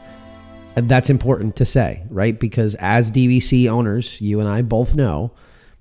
And 0.75 0.89
that's 0.89 1.10
important 1.10 1.56
to 1.58 1.65
say, 1.65 2.04
right? 2.10 2.39
Because 2.39 2.75
as 2.75 3.12
DVC 3.12 3.69
owners, 3.69 4.19
you 4.19 4.39
and 4.39 4.49
I 4.49 4.62
both 4.62 4.93
know 4.93 5.32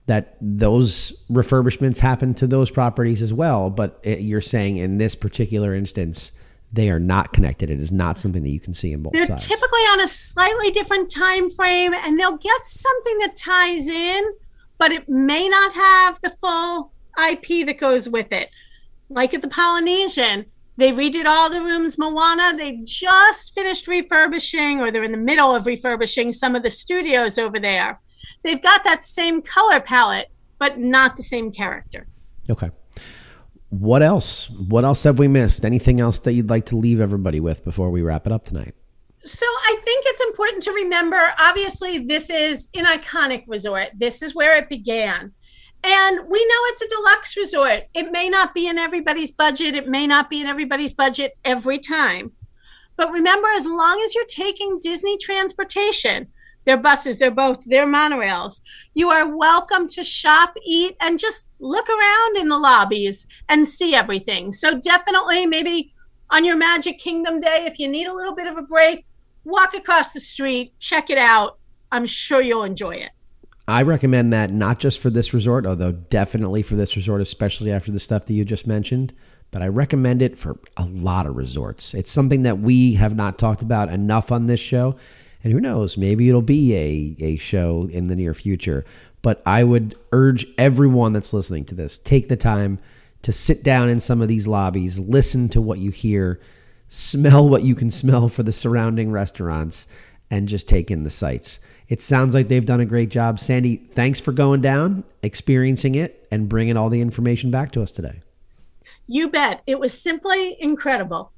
that 0.06 0.36
those 0.40 1.12
refurbishments 1.30 1.98
happen 1.98 2.34
to 2.34 2.46
those 2.46 2.70
properties 2.70 3.22
as 3.22 3.32
well. 3.32 3.70
But 3.70 3.98
it, 4.02 4.20
you're 4.20 4.40
saying 4.40 4.76
in 4.76 4.98
this 4.98 5.14
particular 5.14 5.74
instance, 5.74 6.30
they 6.74 6.90
are 6.90 6.98
not 6.98 7.32
connected. 7.32 7.70
It 7.70 7.78
is 7.78 7.92
not 7.92 8.18
something 8.18 8.42
that 8.42 8.50
you 8.50 8.58
can 8.58 8.74
see 8.74 8.92
in 8.92 9.02
both 9.02 9.12
They're 9.12 9.26
sides. 9.26 9.46
typically 9.46 9.80
on 9.92 10.00
a 10.00 10.08
slightly 10.08 10.72
different 10.72 11.08
time 11.08 11.48
frame 11.50 11.94
and 11.94 12.18
they'll 12.18 12.36
get 12.36 12.64
something 12.66 13.18
that 13.18 13.36
ties 13.36 13.86
in, 13.86 14.24
but 14.76 14.90
it 14.90 15.08
may 15.08 15.48
not 15.48 15.72
have 15.72 16.20
the 16.20 16.30
full 16.30 16.92
IP 17.30 17.64
that 17.66 17.78
goes 17.78 18.08
with 18.08 18.32
it. 18.32 18.50
Like 19.08 19.34
at 19.34 19.42
the 19.42 19.48
Polynesian, 19.48 20.46
they 20.76 20.90
redid 20.90 21.26
all 21.26 21.48
the 21.48 21.60
rooms 21.60 21.96
Moana. 21.96 22.56
They 22.56 22.80
just 22.82 23.54
finished 23.54 23.86
refurbishing, 23.86 24.80
or 24.80 24.90
they're 24.90 25.04
in 25.04 25.12
the 25.12 25.18
middle 25.18 25.54
of 25.54 25.66
refurbishing 25.66 26.32
some 26.32 26.56
of 26.56 26.64
the 26.64 26.70
studios 26.72 27.38
over 27.38 27.60
there. 27.60 28.00
They've 28.42 28.60
got 28.60 28.82
that 28.82 29.04
same 29.04 29.42
color 29.42 29.78
palette, 29.78 30.32
but 30.58 30.80
not 30.80 31.16
the 31.16 31.22
same 31.22 31.52
character. 31.52 32.08
okay. 32.50 32.70
What 33.78 34.02
else? 34.02 34.48
What 34.50 34.84
else 34.84 35.02
have 35.02 35.18
we 35.18 35.26
missed? 35.26 35.64
Anything 35.64 36.00
else 36.00 36.20
that 36.20 36.34
you'd 36.34 36.48
like 36.48 36.66
to 36.66 36.76
leave 36.76 37.00
everybody 37.00 37.40
with 37.40 37.64
before 37.64 37.90
we 37.90 38.02
wrap 38.02 38.24
it 38.24 38.32
up 38.32 38.44
tonight? 38.44 38.74
So 39.24 39.46
I 39.46 39.76
think 39.84 40.04
it's 40.06 40.20
important 40.20 40.62
to 40.64 40.70
remember 40.70 41.18
obviously, 41.40 41.98
this 41.98 42.30
is 42.30 42.68
an 42.74 42.84
iconic 42.84 43.42
resort. 43.48 43.88
This 43.96 44.22
is 44.22 44.32
where 44.32 44.56
it 44.56 44.68
began. 44.68 45.32
And 45.82 46.18
we 46.28 46.44
know 46.46 46.60
it's 46.66 46.82
a 46.82 46.88
deluxe 46.88 47.36
resort. 47.36 47.82
It 47.94 48.12
may 48.12 48.28
not 48.28 48.54
be 48.54 48.68
in 48.68 48.78
everybody's 48.78 49.32
budget, 49.32 49.74
it 49.74 49.88
may 49.88 50.06
not 50.06 50.30
be 50.30 50.40
in 50.40 50.46
everybody's 50.46 50.92
budget 50.92 51.36
every 51.44 51.80
time. 51.80 52.30
But 52.96 53.10
remember, 53.10 53.48
as 53.56 53.66
long 53.66 54.00
as 54.04 54.14
you're 54.14 54.24
taking 54.26 54.78
Disney 54.80 55.18
transportation, 55.18 56.28
their 56.64 56.76
buses, 56.76 57.18
their 57.18 57.30
boats, 57.30 57.66
their 57.66 57.86
monorails, 57.86 58.60
you 58.94 59.10
are 59.10 59.36
welcome 59.36 59.88
to 59.88 60.04
shop, 60.04 60.54
eat, 60.64 60.96
and 61.00 61.18
just 61.18 61.50
look 61.58 61.88
around 61.88 62.36
in 62.36 62.48
the 62.48 62.58
lobbies 62.58 63.26
and 63.48 63.66
see 63.66 63.94
everything. 63.94 64.52
So 64.52 64.78
definitely, 64.78 65.46
maybe 65.46 65.92
on 66.30 66.44
your 66.44 66.56
Magic 66.56 66.98
Kingdom 66.98 67.40
day, 67.40 67.64
if 67.66 67.78
you 67.78 67.88
need 67.88 68.06
a 68.06 68.14
little 68.14 68.34
bit 68.34 68.46
of 68.46 68.56
a 68.56 68.62
break, 68.62 69.06
walk 69.44 69.74
across 69.74 70.12
the 70.12 70.20
street, 70.20 70.72
check 70.78 71.10
it 71.10 71.18
out. 71.18 71.58
I'm 71.92 72.06
sure 72.06 72.40
you'll 72.40 72.64
enjoy 72.64 72.96
it. 72.96 73.10
I 73.66 73.82
recommend 73.82 74.32
that 74.32 74.50
not 74.50 74.78
just 74.78 75.00
for 75.00 75.08
this 75.08 75.32
resort, 75.32 75.64
although 75.64 75.92
definitely 75.92 76.62
for 76.62 76.74
this 76.74 76.96
resort, 76.96 77.22
especially 77.22 77.72
after 77.72 77.90
the 77.92 78.00
stuff 78.00 78.26
that 78.26 78.34
you 78.34 78.44
just 78.44 78.66
mentioned, 78.66 79.14
but 79.50 79.62
I 79.62 79.68
recommend 79.68 80.20
it 80.20 80.36
for 80.36 80.58
a 80.76 80.84
lot 80.84 81.26
of 81.26 81.36
resorts. 81.36 81.94
It's 81.94 82.10
something 82.10 82.42
that 82.42 82.58
we 82.58 82.94
have 82.94 83.14
not 83.14 83.38
talked 83.38 83.62
about 83.62 83.88
enough 83.88 84.32
on 84.32 84.46
this 84.46 84.60
show. 84.60 84.96
And 85.44 85.52
who 85.52 85.60
knows, 85.60 85.98
maybe 85.98 86.28
it'll 86.28 86.42
be 86.42 86.74
a, 86.74 87.16
a 87.22 87.36
show 87.36 87.88
in 87.92 88.04
the 88.04 88.16
near 88.16 88.32
future. 88.32 88.84
But 89.20 89.42
I 89.46 89.62
would 89.62 89.94
urge 90.10 90.46
everyone 90.58 91.12
that's 91.12 91.32
listening 91.32 91.66
to 91.66 91.74
this 91.74 91.98
take 91.98 92.28
the 92.28 92.36
time 92.36 92.78
to 93.22 93.32
sit 93.32 93.62
down 93.62 93.88
in 93.88 94.00
some 94.00 94.20
of 94.20 94.28
these 94.28 94.46
lobbies, 94.46 94.98
listen 94.98 95.48
to 95.50 95.60
what 95.60 95.78
you 95.78 95.90
hear, 95.90 96.40
smell 96.88 97.48
what 97.48 97.62
you 97.62 97.74
can 97.74 97.90
smell 97.90 98.28
for 98.28 98.42
the 98.42 98.52
surrounding 98.52 99.10
restaurants, 99.10 99.86
and 100.30 100.48
just 100.48 100.68
take 100.68 100.90
in 100.90 101.04
the 101.04 101.10
sights. 101.10 101.60
It 101.88 102.00
sounds 102.00 102.34
like 102.34 102.48
they've 102.48 102.64
done 102.64 102.80
a 102.80 102.86
great 102.86 103.10
job. 103.10 103.38
Sandy, 103.38 103.76
thanks 103.76 104.20
for 104.20 104.32
going 104.32 104.62
down, 104.62 105.04
experiencing 105.22 105.94
it, 105.94 106.26
and 106.30 106.48
bringing 106.48 106.76
all 106.76 106.88
the 106.88 107.00
information 107.00 107.50
back 107.50 107.72
to 107.72 107.82
us 107.82 107.92
today. 107.92 108.22
You 109.06 109.28
bet. 109.28 109.62
It 109.66 109.78
was 109.78 109.98
simply 109.98 110.56
incredible. 110.58 111.30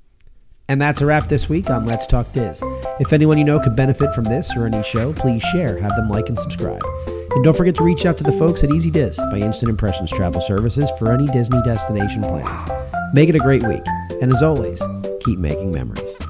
And 0.68 0.82
that's 0.82 1.00
a 1.00 1.06
wrap 1.06 1.28
this 1.28 1.48
week 1.48 1.70
on 1.70 1.86
Let's 1.86 2.06
Talk 2.06 2.32
Diz. 2.32 2.60
If 2.98 3.12
anyone 3.12 3.38
you 3.38 3.44
know 3.44 3.60
could 3.60 3.76
benefit 3.76 4.12
from 4.12 4.24
this 4.24 4.50
or 4.56 4.66
any 4.66 4.82
show, 4.82 5.12
please 5.12 5.42
share, 5.44 5.78
have 5.78 5.94
them 5.94 6.08
like 6.08 6.28
and 6.28 6.38
subscribe. 6.38 6.82
And 7.06 7.44
don't 7.44 7.56
forget 7.56 7.76
to 7.76 7.84
reach 7.84 8.04
out 8.04 8.18
to 8.18 8.24
the 8.24 8.32
folks 8.32 8.64
at 8.64 8.70
Easy 8.70 8.90
Diz 8.90 9.16
by 9.30 9.38
Instant 9.38 9.70
Impressions 9.70 10.10
Travel 10.10 10.40
Services 10.40 10.90
for 10.98 11.12
any 11.12 11.26
Disney 11.26 11.62
destination 11.62 12.22
planning. 12.22 12.86
Make 13.14 13.28
it 13.28 13.36
a 13.36 13.40
great 13.40 13.62
week. 13.62 13.82
And 14.20 14.32
as 14.32 14.42
always, 14.42 14.80
keep 15.24 15.38
making 15.38 15.70
memories. 15.70 16.25